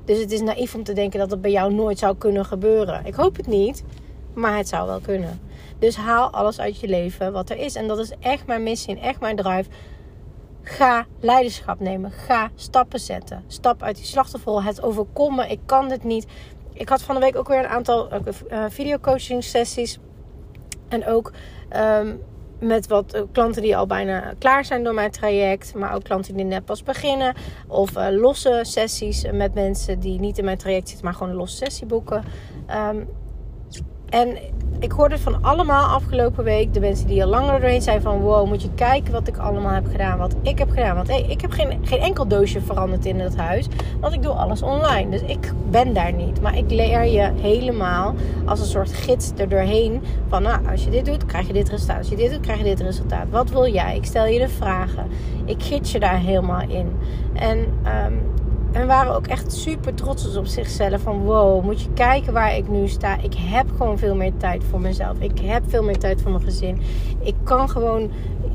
[0.05, 3.05] Dus het is naïef om te denken dat het bij jou nooit zou kunnen gebeuren.
[3.05, 3.83] Ik hoop het niet,
[4.33, 5.39] maar het zou wel kunnen.
[5.79, 7.75] Dus haal alles uit je leven wat er is.
[7.75, 9.69] En dat is echt mijn missie en echt mijn drive.
[10.62, 12.12] Ga leiderschap nemen.
[12.12, 13.43] Ga stappen zetten.
[13.47, 14.63] Stap uit die slachtofferrol.
[14.63, 15.49] Het overkomen.
[15.49, 16.25] Ik kan dit niet.
[16.77, 19.99] Ik had van de week ook weer een aantal uh, videocoaching sessies.
[20.87, 21.31] En ook
[21.69, 22.15] ehm,
[22.59, 25.73] met wat eh, klanten die al bijna klaar zijn door mijn traject.
[25.75, 27.35] Maar ook klanten die net pas beginnen.
[27.67, 31.55] Of losse sessies met mensen die niet in mijn traject zitten, maar gewoon een losse
[31.55, 32.23] sessie boeken.
[32.67, 32.97] Ehm,
[34.09, 34.37] en
[34.79, 38.47] ik hoorde van allemaal afgelopen week de mensen die al langer doorheen zijn van wow,
[38.47, 40.95] moet je kijken wat ik allemaal heb gedaan, wat ik heb gedaan.
[40.95, 43.67] Want hey, ik heb geen, geen enkel doosje veranderd in het huis,
[43.99, 45.09] want ik doe alles online.
[45.09, 46.41] Dus ik ben daar niet.
[46.41, 48.15] Maar ik leer je helemaal
[48.45, 51.69] als een soort gids er doorheen van nou, als je dit doet, krijg je dit
[51.69, 51.97] resultaat.
[51.97, 53.29] Als je dit doet, krijg je dit resultaat.
[53.29, 53.95] Wat wil jij?
[53.95, 55.07] Ik stel je de vragen.
[55.45, 56.91] Ik gids je daar helemaal in.
[57.33, 58.21] En um,
[58.71, 61.01] en waren ook echt super trots op zichzelf.
[61.01, 63.17] Van wow, moet je kijken waar ik nu sta.
[63.21, 65.19] Ik heb gewoon veel meer tijd voor mezelf.
[65.19, 66.80] Ik heb veel meer tijd voor mijn gezin.
[67.21, 68.12] Ik kan gewoon,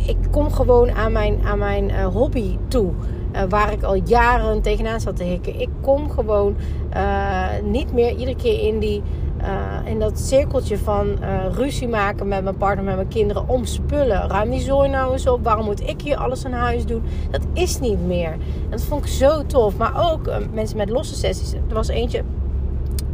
[0.07, 2.92] ik kom gewoon aan mijn, aan mijn uh, hobby toe.
[3.35, 5.61] Uh, waar ik al jaren tegenaan zat te hikken.
[5.61, 6.57] Ik kom gewoon
[6.94, 9.03] uh, niet meer iedere keer in die
[9.42, 13.64] uh, in dat cirkeltje van uh, ruzie maken met mijn partner, met mijn kinderen om
[13.64, 14.28] spullen.
[14.28, 15.44] Ruim die zooi nou eens op.
[15.44, 17.02] Waarom moet ik hier alles aan huis doen?
[17.31, 18.33] Dat is niet meer.
[18.33, 19.76] En dat vond ik zo tof.
[19.76, 21.52] Maar ook uh, mensen met losse sessies.
[21.52, 22.22] Er was eentje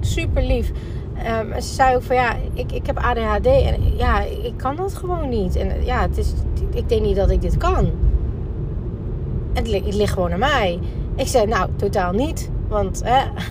[0.01, 0.73] super lief.
[1.41, 4.77] Um, en ze zei ook van ja, ik, ik heb ADHD en ja, ik kan
[4.77, 5.57] dat gewoon niet.
[5.57, 6.33] En ja, het is,
[6.75, 7.91] ik denk niet dat ik dit kan.
[9.53, 10.79] Het, het ligt gewoon aan mij.
[11.15, 13.03] Ik zei nou, totaal niet Want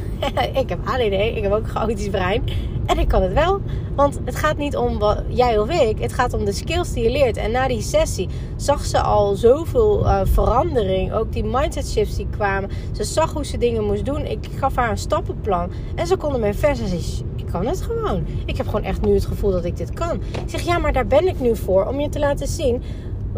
[0.62, 2.44] ik heb ADD, ik heb ook een chaotisch brein.
[2.86, 3.62] En ik kan het wel.
[3.96, 6.00] Want het gaat niet om wat jij of ik.
[6.00, 7.38] Het gaat om de skills die je leert.
[7.38, 11.14] En na die sessie zag ze al zoveel uh, verandering.
[11.14, 12.70] Ook die mindset shifts die kwamen.
[12.92, 14.26] Ze zag hoe ze dingen moest doen.
[14.26, 15.72] Ik gaf haar een stappenplan.
[15.96, 16.80] En ze konden mij vers.
[16.80, 18.26] En ze ik kan het gewoon.
[18.46, 20.16] Ik heb gewoon echt nu het gevoel dat ik dit kan.
[20.16, 21.86] Ik zeg, ja, maar daar ben ik nu voor.
[21.86, 22.82] Om je te laten zien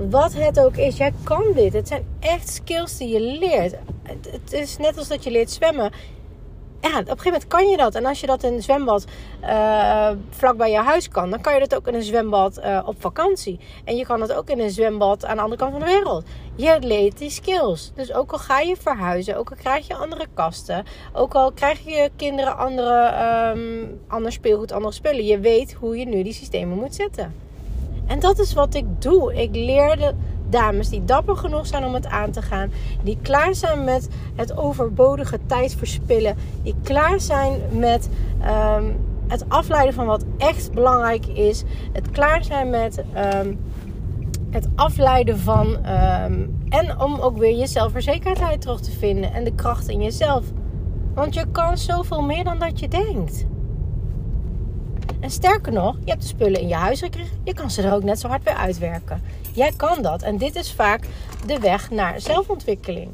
[0.10, 0.98] wat het ook is.
[0.98, 1.74] Jij kan dit.
[1.74, 3.76] Het zijn echt skills die je leert.
[4.32, 5.92] Het, is net als dat je leert zwemmen.
[6.82, 7.96] Ja, op een gegeven moment kan je dat.
[7.96, 9.06] En als je dat in een zwembad
[9.44, 12.84] uh, vlak bij je huis kan, dan kan je dat ook in een zwembad uh,
[12.86, 13.60] op vakantie.
[13.84, 16.26] En je kan het ook in een zwembad aan de andere kant van de wereld.
[16.56, 17.92] Je leert die skills.
[17.96, 21.86] Dus ook al ga je verhuizen, ook al krijg je andere kasten, ook al krijg
[21.86, 23.14] je kinderen andere,
[23.56, 27.49] um, ander speelgoed, andere spullen, je weet hoe je nu die systemen moet zetten.
[28.10, 29.34] En dat is wat ik doe.
[29.34, 30.14] Ik leer de
[30.50, 32.72] dames die dapper genoeg zijn om het aan te gaan.
[33.04, 36.36] Die klaar zijn met het overbodige tijd verspillen.
[36.64, 38.10] Die klaar zijn met
[38.42, 38.84] ehm,
[39.28, 41.64] het afleiden van wat echt belangrijk is.
[41.92, 43.54] Het klaar zijn met ehm,
[44.50, 45.86] het afleiden van.
[45.86, 49.34] Ehm, en om ook weer je zelfverzekerdheid terug te vinden.
[49.34, 50.46] En de kracht in jezelf.
[51.14, 53.46] Want je kan zoveel meer dan dat je denkt.
[55.20, 57.42] En sterker nog, je hebt de spullen in je huis gekregen.
[57.44, 59.22] Je kan ze er ook net zo hard weer uitwerken.
[59.54, 60.22] Jij kan dat.
[60.22, 61.08] En dit is vaak
[61.46, 63.12] de weg naar zelfontwikkeling.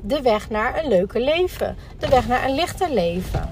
[0.00, 1.76] De weg naar een leuker leven.
[1.98, 3.50] De weg naar een lichter leven.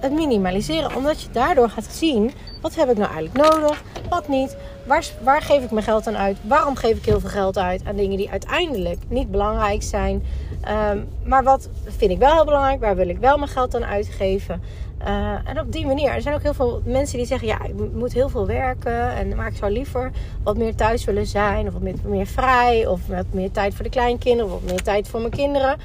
[0.00, 4.56] Het minimaliseren, omdat je daardoor gaat zien: wat heb ik nou eigenlijk nodig, wat niet,
[4.86, 7.84] waar, waar geef ik mijn geld aan uit, waarom geef ik heel veel geld uit
[7.84, 10.22] aan dingen die uiteindelijk niet belangrijk zijn.
[10.60, 13.84] Ehm, maar wat vind ik wel heel belangrijk, waar wil ik wel mijn geld aan
[13.84, 14.62] uitgeven.
[15.06, 16.10] Uh, en op die manier.
[16.10, 19.14] Er zijn ook heel veel mensen die zeggen: ja, ik moet heel veel werken.
[19.14, 20.10] En, maar ik zou liever
[20.42, 21.66] wat meer thuis willen zijn.
[21.66, 22.86] Of wat meer, vrij.
[22.86, 24.52] Of wat meer tijd voor de kleinkinderen.
[24.52, 25.76] Of wat meer tijd voor mijn kinderen.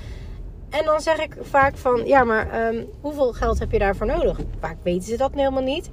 [0.69, 4.39] En dan zeg ik vaak van: ja, maar um, hoeveel geld heb je daarvoor nodig?
[4.60, 5.89] Vaak weten ze dat helemaal niet.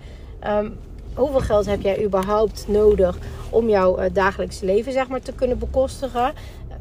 [0.47, 0.77] Um,
[1.15, 3.19] hoeveel geld heb jij überhaupt nodig
[3.51, 6.33] om jouw uh, dagelijkse leven zeg maar, te kunnen bekostigen?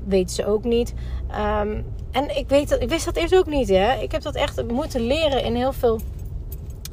[0.06, 0.94] weten ze ook niet.
[1.32, 3.70] Um, en ik, weet ik wist dat eerst ook niet.
[3.70, 3.94] Hè?
[4.02, 6.00] Ik heb dat echt moeten leren in heel veel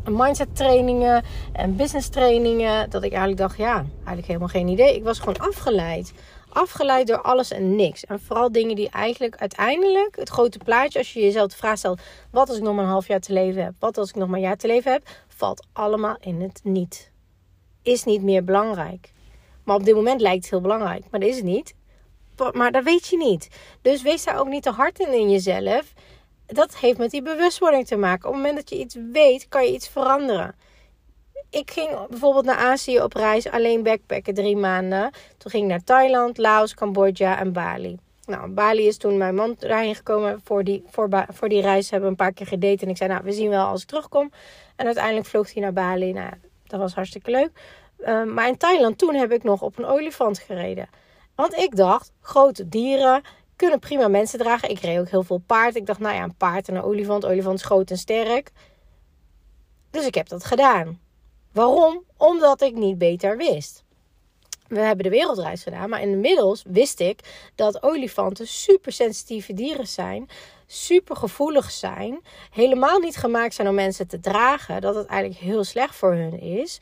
[0.05, 2.91] mindset trainingen en business trainingen.
[2.91, 4.95] Dat ik eigenlijk dacht, ja, eigenlijk helemaal geen idee.
[4.95, 6.13] Ik was gewoon afgeleid.
[6.49, 8.05] Afgeleid door alles en niks.
[8.05, 12.01] En vooral dingen die eigenlijk uiteindelijk, het grote plaatje, als je jezelf de vraag stelt:
[12.31, 13.75] wat als ik nog maar een half jaar te leven heb?
[13.79, 15.09] Wat als ik nog maar een jaar te leven heb?
[15.29, 17.11] Valt allemaal in het niet.
[17.83, 19.13] Is niet meer belangrijk.
[19.65, 21.05] Maar op dit moment lijkt het heel belangrijk.
[21.11, 21.75] Maar dat is het niet.
[22.53, 23.49] Maar dat weet je niet.
[23.83, 25.93] Dus wees daar ook niet te hard in in jezelf
[26.53, 28.29] dat heeft met die bewustwording te maken.
[28.29, 30.55] Op het moment dat je iets weet, kan je iets veranderen.
[31.51, 35.11] Ik ging bijvoorbeeld naar Azië op reis, alleen backpacken drie maanden.
[35.39, 37.99] Toen ging ik naar Thailand, Laos, Cambodja en Bali.
[38.27, 41.91] Nou, Bali is toen mijn man daarheen gekomen voor die, voor, voor die reis.
[41.91, 42.85] Hebben we een paar keer gedate.
[42.85, 44.31] En ik zei, nou, we zien wel als ik terugkom.
[44.77, 46.13] En uiteindelijk vloog hij naar Bali.
[46.13, 46.33] Nou,
[46.67, 47.51] dat was hartstikke leuk.
[48.01, 50.89] Ehm, maar in Thailand, toen heb ik nog op een olifant gereden.
[51.35, 53.23] Want ik dacht, grote dieren,
[53.61, 54.71] kunnen prima mensen dragen.
[54.71, 55.77] Ik reed ook heel veel paard.
[55.77, 57.27] Ik dacht, nou ja, een paard en een olifant.
[57.27, 58.51] Olifant is groot en sterk.
[59.91, 61.01] Dus ik heb dat gedaan.
[61.53, 62.05] Waarom?
[62.17, 63.85] Omdat ik niet beter wist.
[64.69, 70.29] We hebben de wereldreis gedaan, maar inmiddels wist ik dat olifanten super sensitieve dieren zijn,
[70.67, 72.21] super gevoelig zijn,
[72.51, 76.41] helemaal niet gemaakt zijn om mensen te dragen, dat het eigenlijk heel slecht voor hun
[76.41, 76.79] is.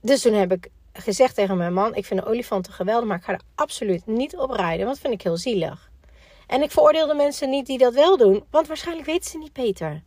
[0.00, 3.32] Dus toen heb ik gezegd tegen mijn man: Ik vind olifanten geweldig, maar ik ga
[3.32, 5.92] er absoluut niet op rijden, want dat vind ik heel zielig.
[6.46, 9.52] En ik veroordeel de mensen niet die dat wel doen, want waarschijnlijk weten ze niet
[9.52, 10.02] beter.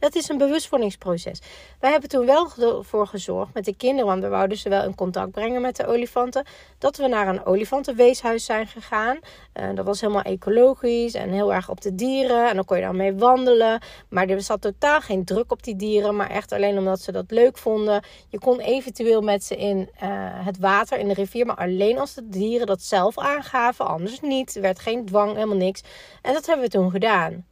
[0.00, 1.40] Dat is een bewustwordingsproces.
[1.80, 2.50] Wij hebben toen wel
[2.82, 5.86] voor gezorgd met de kinderen, want we wouden ze wel in contact brengen met de
[5.86, 6.44] olifanten,
[6.78, 9.18] dat we naar een olifantenweeshuis zijn gegaan.
[9.60, 12.48] Uh, dat was helemaal ecologisch en heel erg op de dieren.
[12.48, 13.80] En dan kon je dan mee wandelen.
[14.08, 17.30] Maar er zat totaal geen druk op die dieren, maar echt alleen omdat ze dat
[17.30, 18.02] leuk vonden.
[18.28, 20.08] Je kon eventueel met ze in uh,
[20.44, 24.56] het water, in de rivier, maar alleen als de dieren dat zelf aangaven, anders niet.
[24.56, 25.82] Er werd geen dwang, helemaal niks.
[26.22, 27.48] En dat hebben we toen gedaan.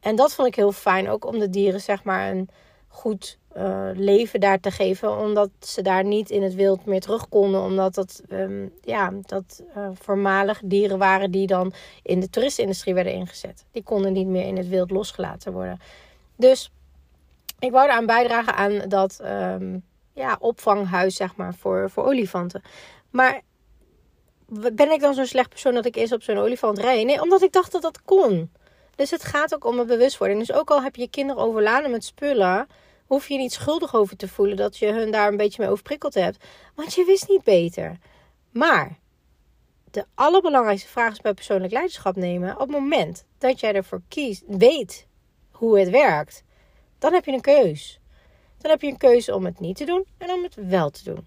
[0.00, 2.48] En dat vond ik heel fijn, ook om de dieren zeg maar een
[2.88, 5.18] goed uh, leven daar te geven.
[5.18, 7.62] Omdat ze daar niet in het wild meer terug konden.
[7.62, 11.72] Omdat dat, um, ja, dat uh, voormalig dieren waren die dan
[12.02, 13.64] in de toeristenindustrie werden ingezet.
[13.72, 15.80] Die konden niet meer in het wild losgelaten worden.
[16.36, 16.72] Dus
[17.58, 22.62] ik wou aan bijdragen aan dat um, ja, opvanghuis zeg maar, voor, voor olifanten.
[23.10, 23.40] Maar
[24.72, 27.06] ben ik dan zo'n slecht persoon dat ik eerst op zo'n olifant rijd?
[27.06, 28.50] Nee, omdat ik dacht dat dat kon.
[28.98, 30.38] Dus het gaat ook om een bewustwording.
[30.38, 32.66] Dus ook al heb je je kinderen overladen met spullen,
[33.06, 35.70] hoef je je niet schuldig over te voelen dat je hun daar een beetje mee
[35.70, 36.44] overprikkeld hebt.
[36.74, 37.98] Want je wist niet beter.
[38.50, 38.98] Maar
[39.90, 42.52] de allerbelangrijkste vraag is bij persoonlijk leiderschap nemen.
[42.52, 45.06] Op het moment dat jij ervoor kiest, weet
[45.50, 46.44] hoe het werkt,
[46.98, 48.00] dan heb je een keus.
[48.58, 51.04] Dan heb je een keuze om het niet te doen en om het wel te
[51.04, 51.26] doen.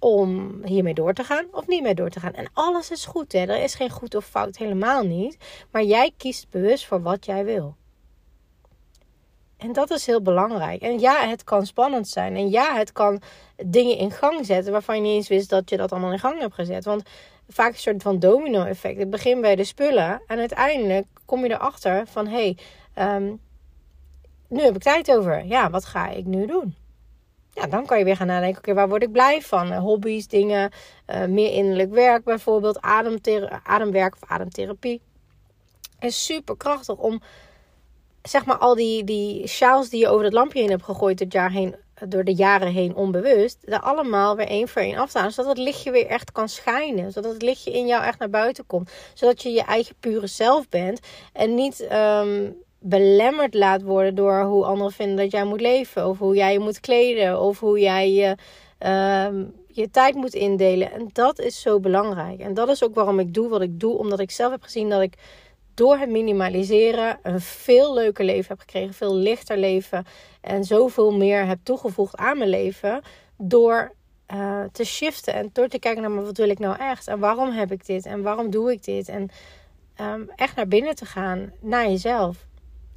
[0.00, 2.34] Om hiermee door te gaan of niet mee door te gaan.
[2.34, 3.38] En alles is goed, hè?
[3.38, 5.36] er is geen goed of fout, helemaal niet.
[5.70, 7.76] Maar jij kiest bewust voor wat jij wil.
[9.60, 10.82] En dat is heel belangrijk.
[10.82, 12.36] En ja, het kan spannend zijn.
[12.36, 13.22] En ja, het kan
[13.66, 16.40] dingen in gang zetten waarvan je niet eens wist dat je dat allemaal in gang
[16.40, 16.84] hebt gezet.
[16.84, 17.02] Want
[17.48, 18.98] vaak een soort van domino-effect.
[18.98, 22.56] Het begint bij de spullen en uiteindelijk kom je erachter van hé, hey,
[22.94, 23.32] ehm,
[24.48, 25.44] nu heb ik tijd over.
[25.44, 26.74] Ja, wat ga ik nu doen?
[27.52, 29.72] Ja, dan kan je weer gaan nadenken, oké, waar word ik blij van?
[29.72, 30.70] hobby's, dingen,
[31.06, 32.80] uh, meer innerlijk werk bijvoorbeeld,
[33.62, 35.00] ademwerk of ademtherapie.
[35.98, 37.20] is super krachtig om
[38.22, 41.32] zeg maar al die, die sjaals die je over het lampje heen hebt gegooid het
[41.32, 41.76] jaar heen,
[42.08, 45.32] door de jaren heen onbewust, daar allemaal weer één voor één afstaan.
[45.32, 47.12] Zodat het lichtje weer echt kan schijnen.
[47.12, 48.90] Zodat het lichtje in jou echt naar buiten komt.
[49.14, 51.00] Zodat je je eigen pure zelf bent.
[51.32, 56.08] En niet um, belemmerd laat worden door hoe anderen vinden dat jij moet leven.
[56.08, 57.40] Of hoe jij je moet kleden.
[57.40, 58.36] Of hoe jij je,
[59.26, 60.92] um, je tijd moet indelen.
[60.92, 62.40] En dat is zo belangrijk.
[62.40, 63.98] En dat is ook waarom ik doe wat ik doe.
[63.98, 65.14] Omdat ik zelf heb gezien dat ik
[65.74, 70.06] door het minimaliseren een veel leuker leven heb gekregen, veel lichter leven
[70.40, 73.02] en zoveel meer heb toegevoegd aan mijn leven
[73.36, 73.92] door
[74.34, 77.50] uh, te shiften en door te kijken naar wat wil ik nou echt en waarom
[77.50, 79.28] heb ik dit en waarom doe ik dit en
[80.00, 82.46] um, echt naar binnen te gaan, naar jezelf.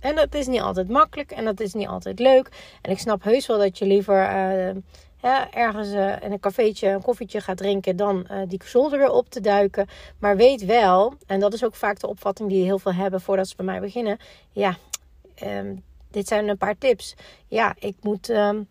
[0.03, 2.49] En dat is niet altijd makkelijk en dat is niet altijd leuk.
[2.81, 7.01] En ik snap heus wel dat je liever uh, ergens uh, in een cafeetje een
[7.01, 9.87] koffietje gaat drinken, dan uh, die zolder weer op te duiken.
[10.19, 13.47] Maar weet wel, en dat is ook vaak de opvatting die heel veel hebben voordat
[13.47, 14.17] ze bij mij beginnen.
[14.51, 14.77] Ja,
[15.43, 17.15] um, dit zijn een paar tips.
[17.47, 18.29] Ja, ik moet.
[18.29, 18.67] Um,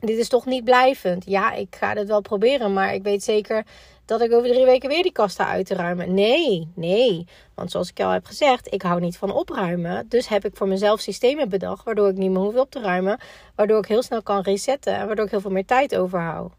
[0.00, 1.24] dit is toch niet blijvend.
[1.26, 3.64] Ja, ik ga het wel proberen, maar ik weet zeker
[4.12, 6.14] dat ik over drie weken weer die kast uit te ruimen.
[6.14, 7.26] Nee, nee.
[7.54, 10.08] Want zoals ik al heb gezegd, ik hou niet van opruimen.
[10.08, 13.18] Dus heb ik voor mezelf systemen bedacht waardoor ik niet meer hoef op te ruimen.
[13.54, 16.52] Waardoor ik heel snel kan resetten en waardoor ik heel veel meer tijd overhoud.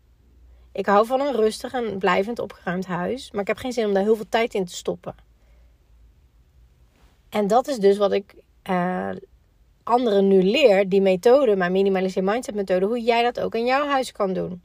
[0.71, 3.31] Ik hou van een rustig en blijvend opgeruimd huis.
[3.31, 5.15] Maar ik heb geen zin om daar heel veel tijd in te stoppen.
[7.29, 8.35] En dat is dus wat ik
[8.69, 9.09] uh,
[9.83, 10.89] anderen nu leer.
[10.89, 12.85] Die methode, mijn minimalistische mindset methode.
[12.85, 14.61] Hoe jij dat ook in jouw huis kan doen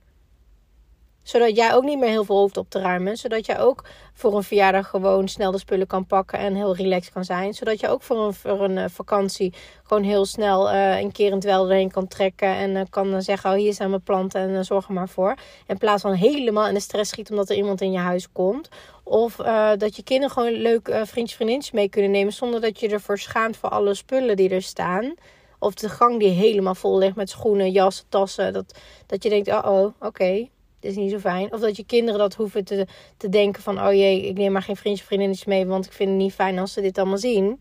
[1.29, 3.16] zodat jij ook niet meer heel veel hoeft op te ruimen.
[3.16, 7.12] Zodat jij ook voor een verjaardag gewoon snel de spullen kan pakken en heel relaxed
[7.12, 7.55] kan zijn.
[7.55, 11.26] Zodat je ook voor een, voor een uh, vakantie gewoon heel snel uh, een keer
[11.26, 12.49] in het wel erheen kan trekken.
[12.49, 15.35] En uh, kan zeggen, oh hier zijn mijn planten en zorg er maar voor.
[15.66, 18.68] In plaats van helemaal in de stress schiet omdat er iemand in je huis komt.
[19.05, 19.37] Of
[19.76, 22.33] dat je kinderen gewoon leuk vriendjes vriendinnetjes mee kunnen nemen.
[22.33, 25.14] Zonder dat je ervoor schaamt voor alle spullen die er staan.
[25.59, 28.53] Of de gang die helemaal vol ligt met schoenen, jassen, tassen.
[28.53, 30.49] Dat, dat je denkt, oh, oh oké.
[30.85, 31.53] Is niet zo fijn.
[31.53, 33.81] Of dat je kinderen dat hoeven te, te denken van...
[33.81, 35.66] oh jee, ik neem maar geen vriendjes of mee...
[35.66, 37.61] want ik vind het niet fijn als ze dit allemaal zien.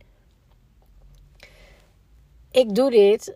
[2.52, 3.36] Ik doe dit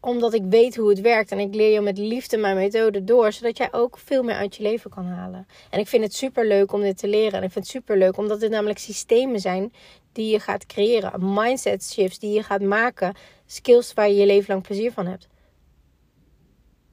[0.00, 1.30] omdat ik weet hoe het werkt.
[1.30, 3.32] En ik leer je met liefde mijn methode door.
[3.32, 5.46] Zodat jij ook veel meer uit je leven kan halen.
[5.70, 7.38] En ik vind het super leuk om dit te leren.
[7.38, 9.72] En ik vind het super leuk omdat dit namelijk systemen zijn
[10.12, 11.34] die je gaat creëren.
[11.34, 13.14] Mindset shifts die je gaat maken.
[13.46, 15.28] Skills waar je je leven lang plezier van hebt.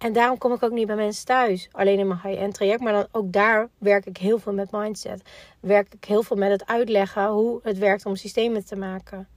[0.06, 1.70] En daarom kom ik ook niet bij mensen thuis.
[1.72, 2.82] Alleen in mijn high-end traject.
[2.82, 5.22] Maar dan ook daar werk ik heel veel met mindset.
[5.60, 9.28] Werk ik heel veel met het uitleggen hoe het werkt om systemen te maken.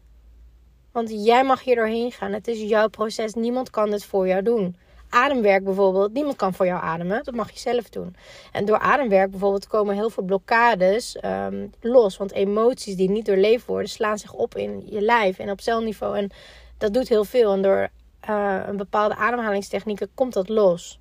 [0.92, 2.32] Want jij mag hier doorheen gaan.
[2.32, 3.34] Het is jouw proces.
[3.34, 4.76] Niemand kan het voor jou doen.
[5.08, 6.12] Ademwerk bijvoorbeeld.
[6.12, 7.24] Niemand kan voor jou ademen.
[7.24, 8.16] Dat mag je zelf doen.
[8.52, 12.16] En door ademwerk bijvoorbeeld komen heel veel blokkades um, los.
[12.16, 16.16] Want emoties die niet doorleefd worden, slaan zich op in je lijf en op celniveau.
[16.16, 16.30] En
[16.78, 17.52] dat doet heel veel.
[17.52, 17.88] En door
[18.28, 21.00] uh, een bepaalde ademhalingstechnieken komt dat los.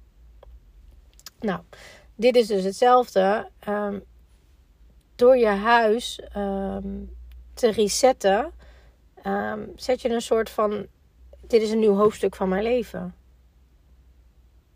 [1.40, 1.62] Nou,
[2.16, 3.50] dit is dus hetzelfde.
[3.68, 4.04] Um,
[5.16, 7.16] door je huis um,
[7.54, 8.52] te resetten,
[9.26, 10.86] um, zet je een soort van:
[11.48, 13.16] dit is een nieuw hoofdstuk van mijn leven.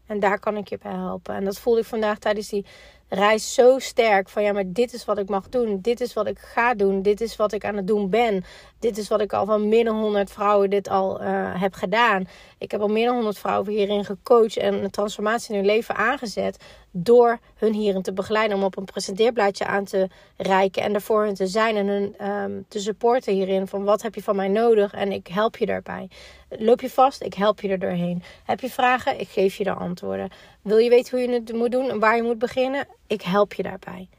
[0.05, 1.35] En daar kan ik je bij helpen.
[1.35, 2.65] En dat voelde ik vandaag tijdens die
[3.07, 4.29] reis zo sterk.
[4.29, 5.81] Van ja, maar dit is wat ik mag doen.
[5.81, 7.01] Dit is wat ik ga doen.
[7.01, 8.43] Dit is wat ik aan het doen ben.
[8.81, 11.27] Dit is wat ik al van meer dan 100 vrouwen dit al uh,
[11.61, 12.27] heb gedaan.
[12.57, 15.95] Ik heb al meer dan 100 vrouwen hierin gecoacht en een transformatie in hun leven
[15.95, 16.63] aangezet.
[16.91, 18.57] Door hun hierin te begeleiden.
[18.57, 20.07] Om op een presenteerblaadje aan te
[20.37, 20.83] reiken.
[20.83, 21.75] En er voor hun te zijn.
[21.75, 23.67] En hun um, te supporten hierin.
[23.67, 24.93] Van wat heb je van mij nodig?
[24.93, 26.09] En ik help je daarbij.
[26.49, 27.21] Loop je vast?
[27.21, 28.23] Ik help je er doorheen.
[28.45, 29.19] Heb je vragen?
[29.19, 30.29] Ik geef je de antwoorden.
[30.61, 32.87] Wil je weten hoe je het moet doen en waar je moet beginnen?
[33.07, 34.09] Ik help je daarbij.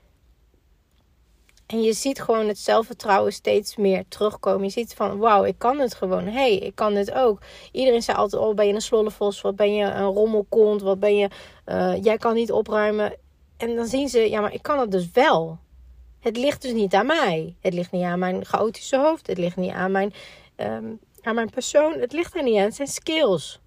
[1.72, 4.64] En je ziet gewoon het zelfvertrouwen steeds meer terugkomen.
[4.64, 6.24] Je ziet van, wauw, ik kan het gewoon.
[6.24, 7.40] Hé, hey, ik kan dit ook.
[7.70, 9.40] Iedereen zei altijd, oh, ben je een slollevos?
[9.40, 10.82] Wat ben je een rommelkont?
[10.82, 11.28] Wat ben je,
[11.66, 13.16] uh, jij kan niet opruimen.
[13.56, 15.58] En dan zien ze, ja, maar ik kan het dus wel.
[16.20, 17.56] Het ligt dus niet aan mij.
[17.60, 19.26] Het ligt niet aan mijn chaotische hoofd.
[19.26, 20.12] Het ligt niet aan mijn
[20.56, 20.92] ehm,
[21.22, 21.92] aan mijn persoon.
[21.92, 22.72] Het ligt er niet aan.
[22.72, 23.60] Zijn skills.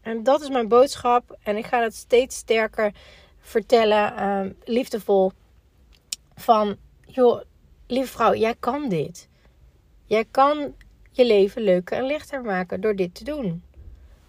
[0.00, 1.36] En dat is mijn boodschap.
[1.42, 2.92] En ik ga dat steeds sterker
[3.40, 4.16] vertellen.
[4.16, 5.32] Ehm, liefdevol.
[6.34, 6.76] Van,
[7.06, 7.40] joh,
[7.86, 9.28] lieve vrouw, jij kan dit.
[10.04, 10.74] Jij kan
[11.10, 13.62] je leven leuker en lichter maken door dit te doen.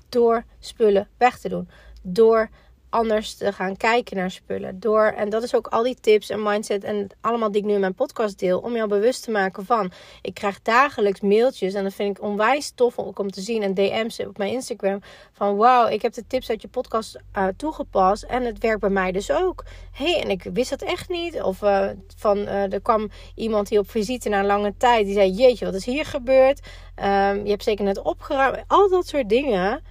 [0.10, 1.70] Door spullen weg te doen.
[2.02, 2.50] Door
[2.96, 4.80] anders te gaan kijken naar spullen.
[4.80, 7.74] Door, en dat is ook al die tips en mindset en allemaal die ik nu
[7.74, 8.60] in mijn podcast deel.
[8.60, 9.92] Om jou bewust te maken van.
[10.22, 13.64] Ik krijg dagelijks mailtjes en dat vind ik onwijs tof om te zien.
[13.64, 15.02] En DM's op mijn Instagram.
[15.32, 18.24] Van wauw, ik heb de tips uit je podcast uh, toegepast.
[18.24, 19.64] En het werkt bij mij dus ook.
[19.92, 21.42] hey, en ik wist dat echt niet.
[21.42, 25.06] Of uh, van, uh, er kwam iemand hier op visite na lange tijd.
[25.06, 26.60] Die zei, jeetje, wat is hier gebeurd?
[27.00, 28.64] Um, je hebt zeker net opgeruimd.
[28.68, 29.82] Al dat soort dingen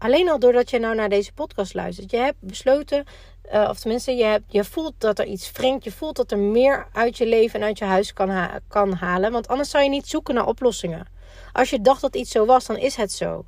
[0.00, 2.10] Alleen al doordat je nou naar deze podcast luistert.
[2.10, 3.04] Je hebt besloten,
[3.52, 5.84] uh, of tenminste, je, hebt, je voelt dat er iets wringt.
[5.84, 9.32] Je voelt dat er meer uit je leven en uit je huis kan, kan halen.
[9.32, 11.06] Want anders zou je niet zoeken naar oplossingen.
[11.52, 13.44] Als je dacht dat iets zo was, dan is het zo.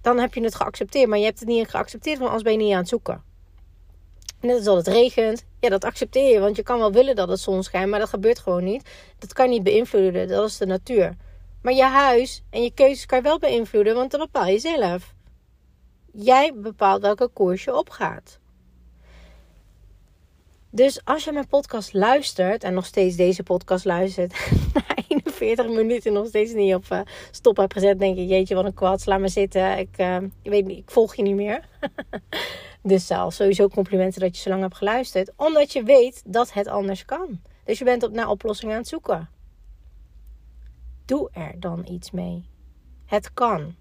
[0.00, 1.08] Dan heb je het geaccepteerd.
[1.08, 3.22] Maar je hebt het niet geaccepteerd, want anders ben je niet aan het zoeken.
[4.40, 5.44] Net als dat het regent.
[5.60, 6.40] Ja, dat accepteer je.
[6.40, 8.88] Want je kan wel willen dat het zon schijnt, maar dat gebeurt gewoon niet.
[9.18, 10.28] Dat kan je niet beïnvloeden.
[10.28, 11.16] Dat is de natuur.
[11.66, 15.14] Maar je huis en je keuzes kan je wel beïnvloeden, want dat bepaal je zelf.
[16.12, 18.38] Jij bepaalt welke koers je opgaat.
[20.70, 26.12] Dus als je mijn podcast luistert en nog steeds deze podcast luistert, na 41 minuten
[26.12, 27.00] nog steeds niet op uh,
[27.30, 29.78] stop heb gezet, denk je, jeetje, wat een kwad, laat me zitten.
[29.78, 31.68] Ik, uh, ik weet niet, ik volg je niet meer.
[32.82, 36.66] dus zelf sowieso complimenten dat je zo lang hebt geluisterd, omdat je weet dat het
[36.66, 37.40] anders kan.
[37.64, 39.34] Dus je bent op naar oplossingen aan het zoeken
[41.06, 42.44] doe er dan iets mee.
[43.06, 43.74] Het kan.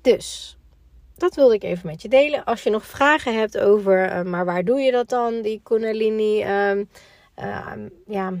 [0.00, 0.58] Dus,
[1.16, 2.44] dat wilde ik even met je delen.
[2.44, 6.38] Als je nog vragen hebt over, uh, maar waar doe je dat dan, die Kundalini,
[6.38, 6.84] uh,
[8.06, 8.32] ja,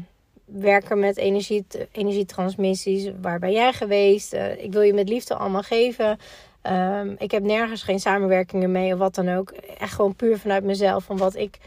[0.44, 4.32] werken met energie, energietransmissies, waar ben jij geweest?
[4.32, 6.18] Eh, ik wil je met liefde allemaal geven.
[6.62, 9.50] Ehm, ik heb nergens geen samenwerkingen mee of wat dan ook.
[9.50, 11.58] Echt gewoon puur vanuit mezelf, van wat ik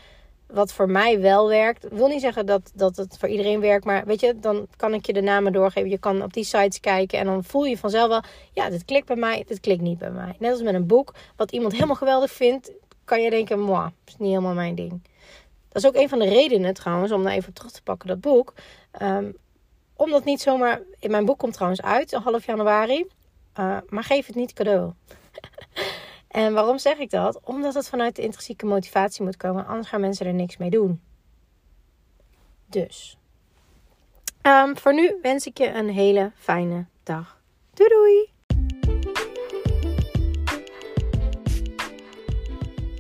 [0.54, 1.86] wat voor mij wel werkt.
[1.86, 3.86] Ik wil niet zeggen dat, dat het voor iedereen werkt.
[3.86, 5.90] Maar weet je, dan kan ik je de namen doorgeven.
[5.90, 7.20] Je kan op die sites kijken.
[7.20, 8.24] En dan voel je vanzelf wel.
[8.54, 9.44] Ja, dit klikt bij mij.
[9.48, 10.36] Dit klikt niet bij mij.
[10.40, 11.14] Net als met een boek.
[11.36, 12.72] Wat iemand helemaal geweldig vindt.
[13.06, 15.02] Kan je denken, moi, is niet helemaal mijn ding.
[15.70, 17.12] Dat is ook een van de redenen trouwens.
[17.12, 18.08] Om daar even op terug te pakken.
[18.08, 18.54] Dat boek.
[19.02, 19.36] Um,
[19.96, 20.82] omdat niet zomaar...
[21.00, 22.12] In mijn boek komt trouwens uit.
[22.12, 23.06] Half januari.
[23.60, 24.92] Uh, maar geef het niet cadeau.
[26.32, 27.40] En waarom zeg ik dat?
[27.44, 31.02] Omdat het vanuit de intrinsieke motivatie moet komen, anders gaan mensen er niks mee doen.
[32.66, 33.18] Dus,
[34.48, 37.42] um, voor nu wens ik je een hele fijne dag.
[37.74, 38.30] Doei doei!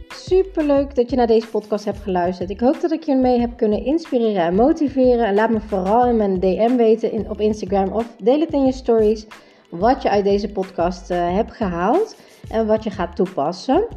[0.09, 2.49] Super leuk dat je naar deze podcast hebt geluisterd.
[2.49, 5.25] Ik hoop dat ik je mee heb kunnen inspireren en motiveren.
[5.25, 8.65] En laat me vooral in mijn DM weten in, op Instagram of deel het in
[8.65, 9.25] je stories
[9.71, 12.15] wat je uit deze podcast uh, hebt gehaald
[12.49, 13.87] en wat je gaat toepassen.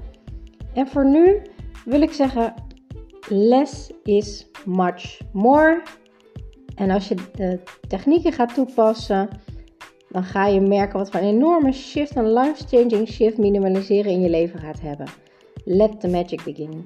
[0.75, 1.43] En voor nu
[1.85, 2.55] wil ik zeggen:
[3.29, 5.83] less is much more.
[6.75, 9.29] En als je de technieken gaat toepassen,
[10.09, 14.31] dan ga je merken wat voor een enorme shift, een life-changing shift minimaliseren in je
[14.31, 15.07] leven gaat hebben.
[15.65, 16.85] Let the magic begin.